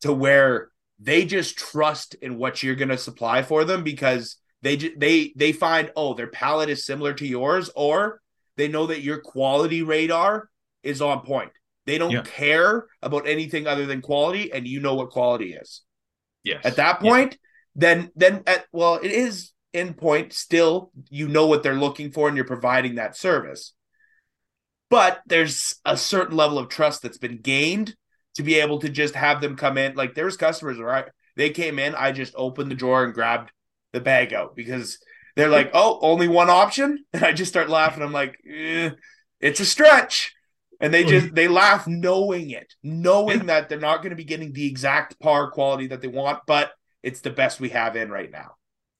[0.00, 4.76] to where they just trust in what you're going to supply for them because they
[4.76, 8.20] they they find oh their palate is similar to yours or
[8.56, 10.50] they know that your quality radar
[10.82, 11.52] is on point.
[11.86, 12.22] They don't yeah.
[12.22, 15.82] care about anything other than quality and you know what quality is.
[16.42, 16.60] Yes.
[16.64, 17.38] At that point,
[17.74, 22.28] then then at well it is in point still you know what they're looking for
[22.28, 23.74] and you're providing that service.
[24.88, 27.94] But there's a certain level of trust that's been gained
[28.34, 29.94] to be able to just have them come in.
[29.94, 31.06] Like there's customers right?
[31.36, 33.52] They came in i just opened the drawer and grabbed
[33.92, 34.98] the bag out because
[35.36, 37.04] they're like oh only one option?
[37.12, 38.02] And i just start laughing.
[38.02, 38.90] I'm like eh,
[39.40, 40.34] it's a stretch.
[40.82, 44.52] And they just they laugh knowing it knowing that they're not going to be getting
[44.52, 46.72] the exact par quality that they want but
[47.02, 48.52] it's the best we have in right now.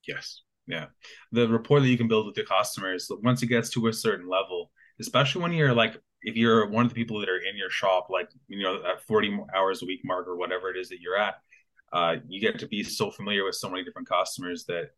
[0.06, 0.42] Yes.
[0.66, 0.86] Yeah.
[1.32, 4.28] The rapport that you can build with your customers, once it gets to a certain
[4.28, 4.70] level,
[5.00, 8.08] especially when you're like, if you're one of the people that are in your shop,
[8.10, 11.18] like, you know, at 40 hours a week mark or whatever it is that you're
[11.18, 11.34] at,
[11.92, 14.90] uh, you get to be so familiar with so many different customers that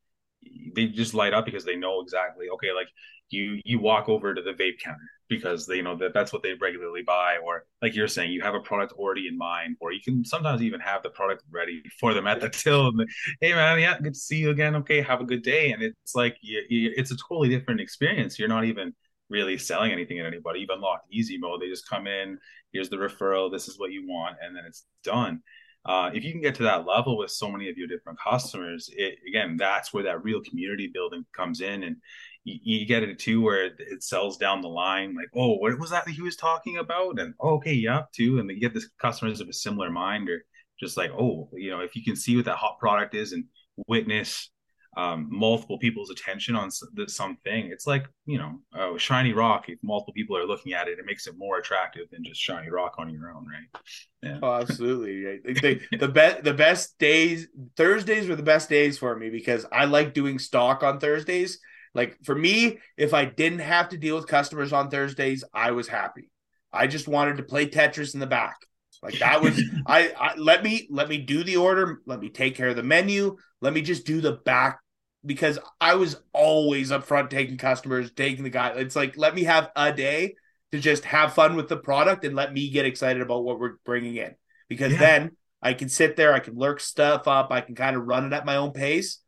[0.75, 2.89] they just light up because they know exactly, okay, like
[3.31, 4.99] you, you walk over to the vape counter
[5.37, 8.43] because they you know that that's what they regularly buy or like you're saying you
[8.43, 11.83] have a product already in mind or you can sometimes even have the product ready
[11.99, 13.09] for them at the till and
[13.41, 14.77] hey man yeah good to see you again.
[14.77, 15.73] Okay have a good day.
[15.73, 18.39] And it's like you, you, it's a totally different experience.
[18.39, 18.95] You're not even
[19.29, 20.61] really selling anything to anybody.
[20.61, 22.39] Even locked easy mode they just come in
[22.73, 25.41] here's the referral, this is what you want, and then it's done.
[25.85, 28.89] Uh, if you can get to that level with so many of your different customers,
[28.97, 31.97] it, again, that's where that real community building comes in, and
[32.45, 35.15] you, you get it too where it, it, sells down the line.
[35.15, 37.19] Like, oh, what was that, that he was talking about?
[37.19, 38.39] And oh, okay, yeah, too.
[38.39, 40.45] And you get the customers of a similar mind, or
[40.81, 43.45] just like, oh, you know, if you can see what that hot product is and
[43.87, 44.51] witness
[44.97, 47.71] um, multiple people's attention on something.
[47.73, 49.69] It's like you know, uh, shiny rock.
[49.69, 52.71] If multiple people are looking at it, it makes it more attractive than just shiny
[52.71, 53.83] rock on your own, right?
[54.23, 54.39] Yeah.
[54.43, 55.41] Oh, absolutely.
[55.45, 59.87] the the best the best days Thursdays were the best days for me because I
[59.87, 61.59] like doing stock on Thursdays.
[61.95, 65.89] Like for me, if I didn't have to deal with customers on Thursdays, I was
[65.89, 66.31] happy.
[66.73, 68.57] I just wanted to play Tetris in the back.
[69.03, 72.57] Like that was I, I let me let me do the order, let me take
[72.57, 74.79] care of the menu, let me just do the back
[75.25, 78.71] because I was always up front taking customers, taking the guy.
[78.71, 80.37] It's like let me have a day
[80.71, 83.75] to just have fun with the product and let me get excited about what we're
[83.85, 84.35] bringing in.
[84.69, 84.99] Because yeah.
[84.99, 88.27] then I can sit there, I can lurk stuff up, I can kind of run
[88.27, 89.19] it at my own pace,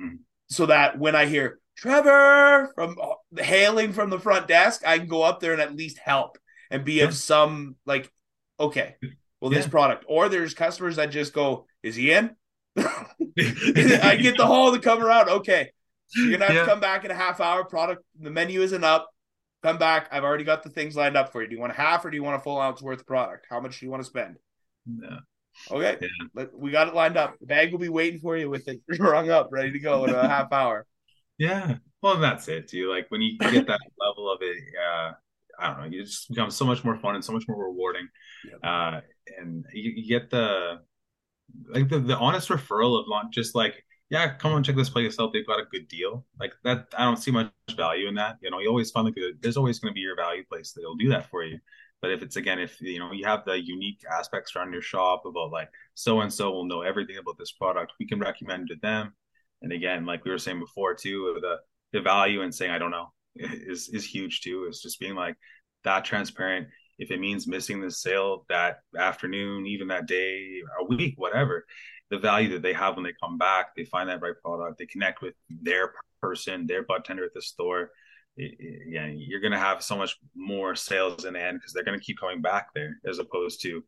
[0.00, 0.18] mm.
[0.50, 5.08] so that when I hear Trevor from uh, hailing from the front desk, I can
[5.08, 6.38] go up there and at least help
[6.70, 7.04] and be yeah.
[7.04, 8.10] of some like
[8.60, 8.96] okay,
[9.40, 9.58] well, yeah.
[9.58, 10.04] this product.
[10.08, 12.36] Or there's customers that just go, is he in?
[12.76, 15.28] I get the hall to come around.
[15.28, 15.70] Okay.
[16.14, 16.60] You're gonna have yeah.
[16.62, 17.64] to come back in a half hour.
[17.64, 19.08] Product the menu isn't up.
[19.62, 20.08] Come back.
[20.12, 21.48] I've already got the things lined up for you.
[21.48, 23.46] Do you want a half or do you want a full ounce worth of product?
[23.48, 24.36] How much do you want to spend?
[24.86, 25.18] No.
[25.70, 25.98] Okay.
[26.34, 26.44] Yeah.
[26.54, 27.38] we got it lined up.
[27.40, 30.14] The bag will be waiting for you with it rung up, ready to go in
[30.14, 30.86] a half hour.
[31.38, 31.76] Yeah.
[32.02, 32.90] Well, that's it too.
[32.90, 35.12] Like when you get that level of it, uh,
[35.58, 38.08] I don't know, you just become so much more fun and so much more rewarding.
[38.44, 38.58] Yep.
[38.62, 39.00] Uh,
[39.38, 40.80] and you, you, get the
[41.68, 45.18] like the, the honest referral of not just like, yeah, come on, check this place
[45.20, 45.32] out.
[45.32, 46.26] They've got a good deal.
[46.40, 48.38] Like that, I don't see much value in that.
[48.42, 50.72] You know, you always find like a, there's always going to be your value place
[50.72, 51.58] that'll do that for you.
[52.00, 55.22] But if it's again, if you know you have the unique aspects around your shop
[55.24, 58.76] about like so and so will know everything about this product, we can recommend to
[58.82, 59.14] them.
[59.62, 61.56] And again, like we were saying before too, the
[61.92, 64.66] the value in saying I don't know is is huge too.
[64.68, 65.36] Is just being like
[65.84, 66.68] that transparent.
[66.98, 71.64] If it means missing the sale that afternoon, even that day, a week, whatever,
[72.10, 74.86] the value that they have when they come back, they find that right product, they
[74.86, 77.90] connect with their person, their budtender at the store.
[78.36, 82.18] yeah, you're to have so much more sales in the end because they're to keep
[82.20, 83.82] coming back there as opposed to,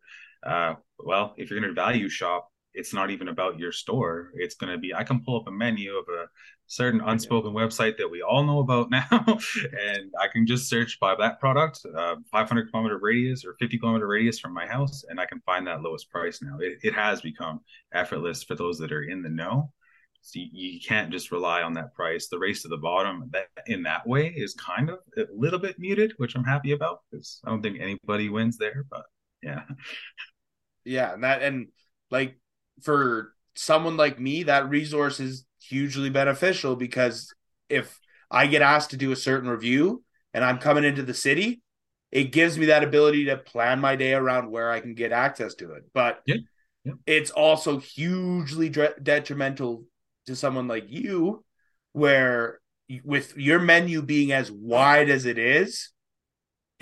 [0.47, 4.33] uh, well, if you're to value shop, it's not even about your store.
[4.35, 6.27] It's going to be, I can pull up a menu of a
[6.67, 11.15] certain unspoken website that we all know about now, and I can just search by
[11.17, 15.27] that product, uh, 500 kilometer radius or 50 kilometer radius from my house, and I
[15.27, 16.59] can find that lowest price now.
[16.59, 17.61] It, it has become
[17.93, 19.73] effortless for those that are in the know.
[20.23, 22.29] So you, you, can't just rely on that price.
[22.29, 25.79] The race to the bottom that in that way is kind of a little bit
[25.79, 28.87] muted, which I'm happy about because I don't think anybody wins there.
[28.91, 29.05] But
[29.43, 29.65] yeah,
[30.87, 31.69] yeah, and that and
[32.11, 32.39] like
[32.83, 37.33] for someone like me, that resource is hugely beneficial because
[37.69, 37.99] if
[38.31, 40.03] I get asked to do a certain review
[40.33, 41.63] and I'm coming into the city,
[42.11, 45.55] it gives me that ability to plan my day around where I can get access
[45.57, 45.85] to it.
[45.93, 46.37] But yeah.
[46.85, 46.93] Yeah.
[47.07, 49.85] it's also hugely dre- detrimental
[50.27, 51.45] to someone like you,
[51.93, 52.61] where
[53.03, 55.91] with your menu being as wide as it is,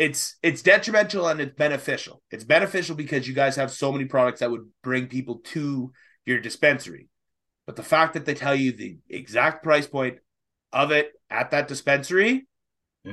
[0.03, 2.23] it's it's detrimental and it's beneficial.
[2.33, 5.93] It's beneficial because you guys have so many products that would bring people to
[6.27, 7.09] your dispensary.
[7.67, 10.19] But the fact that they tell you the exact price point
[10.73, 12.49] of it at that dispensary
[13.05, 13.13] yeah.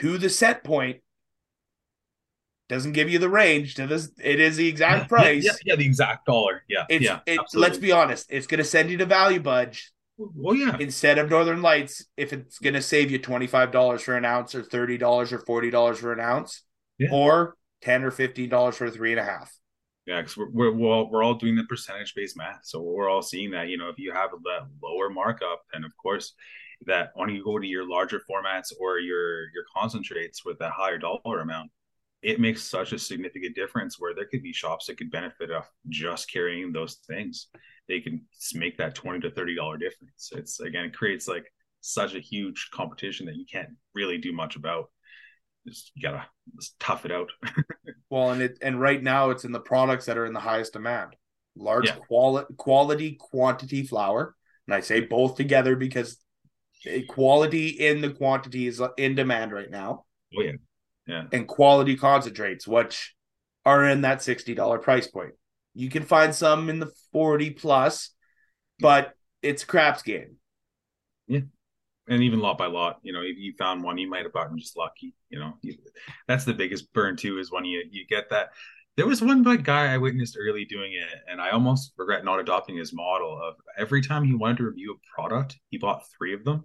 [0.00, 0.98] to the set point
[2.68, 4.12] doesn't give you the range to this.
[4.22, 5.44] It is the exact yeah, price.
[5.44, 6.62] Yeah, yeah, the exact dollar.
[6.68, 7.20] Yeah, it's, yeah.
[7.26, 8.26] It, let's be honest.
[8.30, 10.76] It's going to send you to Value Buds well, yeah.
[10.78, 14.24] Instead of Northern Lights, if it's going to save you twenty five dollars for an
[14.24, 16.62] ounce, or thirty dollars, or forty dollars for an ounce,
[16.98, 17.08] yeah.
[17.12, 19.52] or ten or fifteen dollars for three and a half.
[20.06, 23.22] Yeah, because we're, we're all, we're all doing the percentage based math, so we're all
[23.22, 23.68] seeing that.
[23.68, 26.34] You know, if you have that lower markup, then of course
[26.86, 30.98] that when you go to your larger formats or your your concentrates with that higher
[30.98, 31.70] dollar amount,
[32.22, 33.98] it makes such a significant difference.
[33.98, 37.48] Where there could be shops that could benefit off just carrying those things
[37.88, 38.22] they can
[38.54, 40.30] make that 20 to 30 dollar difference.
[40.32, 41.46] It's again it creates like
[41.80, 44.90] such a huge competition that you can't really do much about.
[45.66, 47.30] Just you gotta just tough it out.
[48.10, 50.74] Well and it and right now it's in the products that are in the highest
[50.74, 51.16] demand.
[51.56, 51.96] Large yeah.
[51.96, 54.36] quality quality quantity flower
[54.68, 56.18] and i say both together because
[57.08, 60.04] quality in the quantity is uh, in demand right now.
[60.36, 60.52] Oh yeah.
[61.06, 61.24] Yeah.
[61.32, 63.14] And quality concentrates which
[63.64, 65.34] are in that $60 price point
[65.74, 68.10] you can find some in the 40 plus,
[68.78, 70.36] but it's a craps game.
[71.26, 71.40] Yeah.
[72.08, 74.58] and even lot by lot, you know, if you found one, you might have gotten
[74.58, 75.14] just lucky.
[75.30, 75.54] You know,
[76.28, 78.50] that's the biggest burn too is when you you get that.
[78.96, 82.76] There was one guy I witnessed early doing it, and I almost regret not adopting
[82.76, 86.44] his model of every time he wanted to review a product, he bought three of
[86.44, 86.64] them.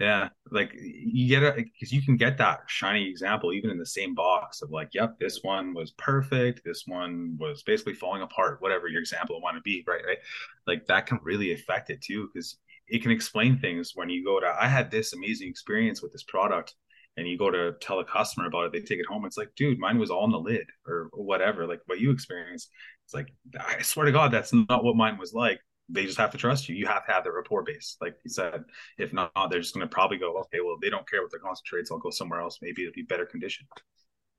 [0.00, 3.86] Yeah, like you get it because you can get that shiny example even in the
[3.86, 8.60] same box of like, yep, this one was perfect, this one was basically falling apart,
[8.60, 10.02] whatever your example want to be, right?
[10.04, 10.18] Right,
[10.66, 12.58] like that can really affect it too because
[12.88, 16.22] it can explain things when you go to i had this amazing experience with this
[16.24, 16.74] product
[17.16, 19.48] and you go to tell a customer about it they take it home it's like
[19.56, 22.68] dude mine was all in the lid or whatever like what you experienced
[23.06, 26.30] it's like i swear to god that's not what mine was like they just have
[26.30, 28.64] to trust you you have to have the rapport base like you said
[28.98, 31.40] if not they're just going to probably go okay well they don't care what their
[31.40, 33.68] concentrates i'll go somewhere else maybe it'll be better conditioned.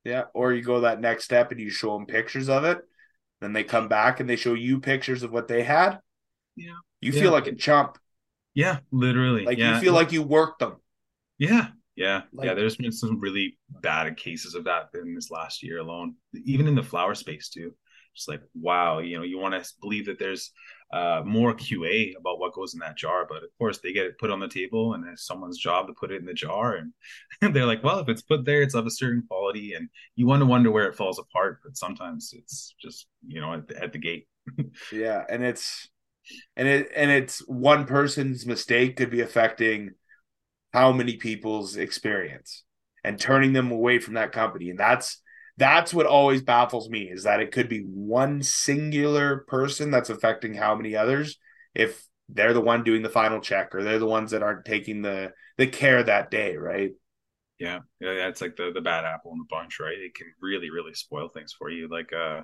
[0.03, 2.79] yeah or you go that next step and you show them pictures of it
[3.41, 5.99] then they come back and they show you pictures of what they had
[6.55, 7.21] yeah you yeah.
[7.21, 7.97] feel like a chump
[8.55, 9.45] yeah, literally.
[9.45, 9.75] Like yeah.
[9.75, 10.77] you feel like you worked them.
[11.37, 12.53] Yeah, yeah, like, yeah.
[12.53, 16.15] There's been some really bad cases of that in this last year alone,
[16.45, 17.73] even in the flower space too.
[18.15, 20.51] Just like wow, you know, you want to believe that there's
[20.93, 24.19] uh, more QA about what goes in that jar, but of course they get it
[24.19, 26.93] put on the table, and it's someone's job to put it in the jar, and,
[27.53, 30.41] they're like, well, if it's put there, it's of a certain quality, and you want
[30.41, 33.93] to wonder where it falls apart, but sometimes it's just you know at the, at
[33.93, 34.27] the gate.
[34.91, 35.89] yeah, and it's
[36.55, 39.91] and it and it's one person's mistake could be affecting
[40.73, 42.63] how many people's experience
[43.03, 45.21] and turning them away from that company and that's
[45.57, 50.53] that's what always baffles me is that it could be one singular person that's affecting
[50.53, 51.37] how many others
[51.73, 55.01] if they're the one doing the final check or they're the ones that aren't taking
[55.01, 56.91] the the care that day right?
[57.59, 59.97] Yeah that's like the the bad apple in the bunch right?
[59.97, 61.87] It can really really spoil things for you.
[61.89, 62.41] Like uh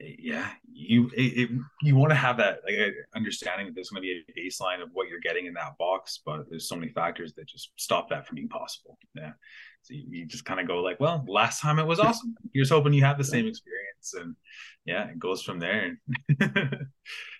[0.00, 1.50] yeah, you it, it,
[1.82, 4.82] you want to have that like uh, understanding that there's going to be a baseline
[4.82, 8.10] of what you're getting in that box, but there's so many factors that just stop
[8.10, 8.98] that from being possible.
[9.14, 9.32] Yeah,
[9.82, 12.34] so you, you just kind of go like, well, last time it was awesome.
[12.52, 14.34] You're just hoping you have the same experience, and
[14.84, 15.98] yeah, it goes from there.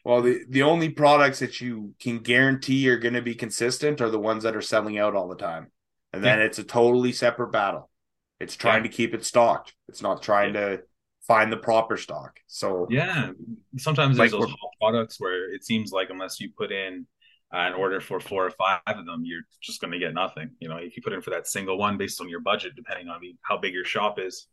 [0.05, 4.11] well, the the only products that you can guarantee are going to be consistent are
[4.11, 5.73] the ones that are selling out all the time,
[6.13, 6.45] and then yeah.
[6.45, 7.91] it's a totally separate battle.
[8.39, 8.91] It's trying yeah.
[8.91, 9.75] to keep it stocked.
[9.89, 10.61] It's not trying yeah.
[10.61, 10.83] to
[11.27, 12.39] find the proper stock.
[12.47, 13.31] So yeah,
[13.79, 17.07] sometimes like there's those products where it seems like unless you put in
[17.53, 20.51] uh, an order for four or five of them, you're just going to get nothing.
[20.61, 23.09] You know, if you put in for that single one based on your budget, depending
[23.09, 24.49] on how big your shop is,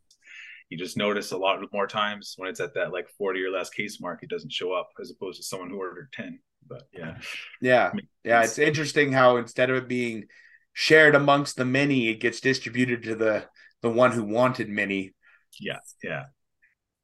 [0.68, 3.68] you just notice a lot more times when it's at that like 40 or less
[3.68, 6.38] case mark, it doesn't show up as opposed to someone who ordered 10.
[6.66, 7.18] But yeah.
[7.60, 7.90] Yeah.
[8.24, 8.44] Yeah.
[8.44, 10.26] It's interesting how instead of it being
[10.72, 13.46] shared amongst the many, it gets distributed to the
[13.82, 15.12] the one who wanted many.
[15.60, 15.80] Yeah.
[16.02, 16.26] Yeah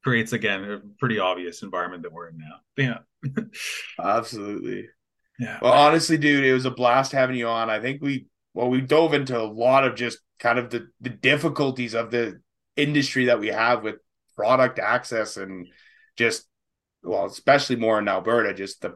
[0.03, 3.03] creates again a pretty obvious environment that we're in now.
[3.25, 3.43] Yeah.
[4.03, 4.87] Absolutely.
[5.39, 5.59] Yeah.
[5.61, 7.69] Well, honestly, dude, it was a blast having you on.
[7.69, 11.09] I think we well, we dove into a lot of just kind of the the
[11.09, 12.41] difficulties of the
[12.75, 13.95] industry that we have with
[14.35, 15.67] product access and
[16.17, 16.47] just
[17.03, 18.95] well, especially more in Alberta, just the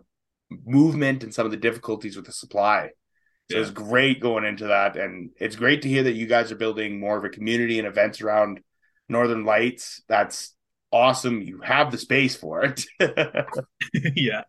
[0.66, 2.90] movement and some of the difficulties with the supply.
[3.52, 3.64] So yeah.
[3.64, 4.98] it's great going into that.
[4.98, 7.88] And it's great to hear that you guys are building more of a community and
[7.88, 8.60] events around
[9.10, 10.02] Northern Lights.
[10.08, 10.56] That's
[10.94, 11.42] awesome.
[11.42, 12.86] You have the space for it.
[14.16, 14.44] yeah.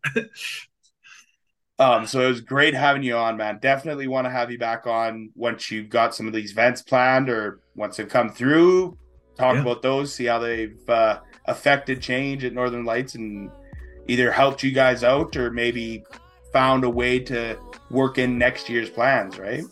[1.78, 3.58] Um, so it was great having you on, man.
[3.60, 7.28] Definitely want to have you back on once you've got some of these events planned
[7.28, 8.96] or once they've come through.
[9.36, 9.62] Talk yeah.
[9.62, 13.50] about those, see how they've uh, affected change at Northern Lights and
[14.06, 16.04] either helped you guys out or maybe
[16.52, 17.58] found a way to
[17.90, 19.64] work in next year's plans, right?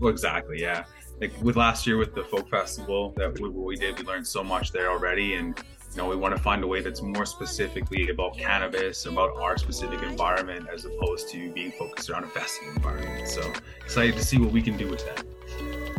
[0.00, 0.60] Well, exactly.
[0.60, 0.84] Yeah.
[1.20, 4.44] Like with last year with the folk festival that we, we did, we learned so
[4.44, 5.34] much there already.
[5.34, 5.60] And
[5.98, 9.58] you know, we want to find a way that's more specifically about cannabis, about our
[9.58, 13.26] specific environment, as opposed to being focused around a festival environment.
[13.26, 13.52] So
[13.84, 15.24] excited to see what we can do with that.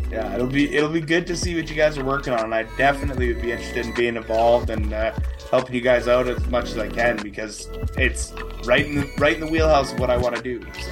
[0.10, 2.54] Yeah, it'll be it'll be good to see what you guys are working on.
[2.54, 5.12] I definitely would be interested in being involved and uh,
[5.52, 7.68] helping you guys out as much as I can because
[7.98, 8.32] it's
[8.64, 10.66] right in the, right in the wheelhouse of what I want to do.
[10.80, 10.92] So.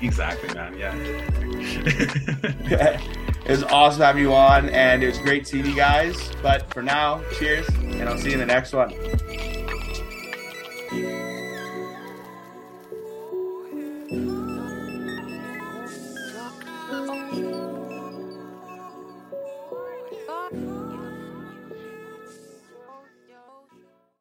[0.00, 0.76] Exactly, man.
[0.76, 0.96] Yeah.
[3.44, 6.30] it was awesome having you on, and it was great seeing you guys.
[6.42, 8.92] But for now, cheers, and I'll see you in the next one.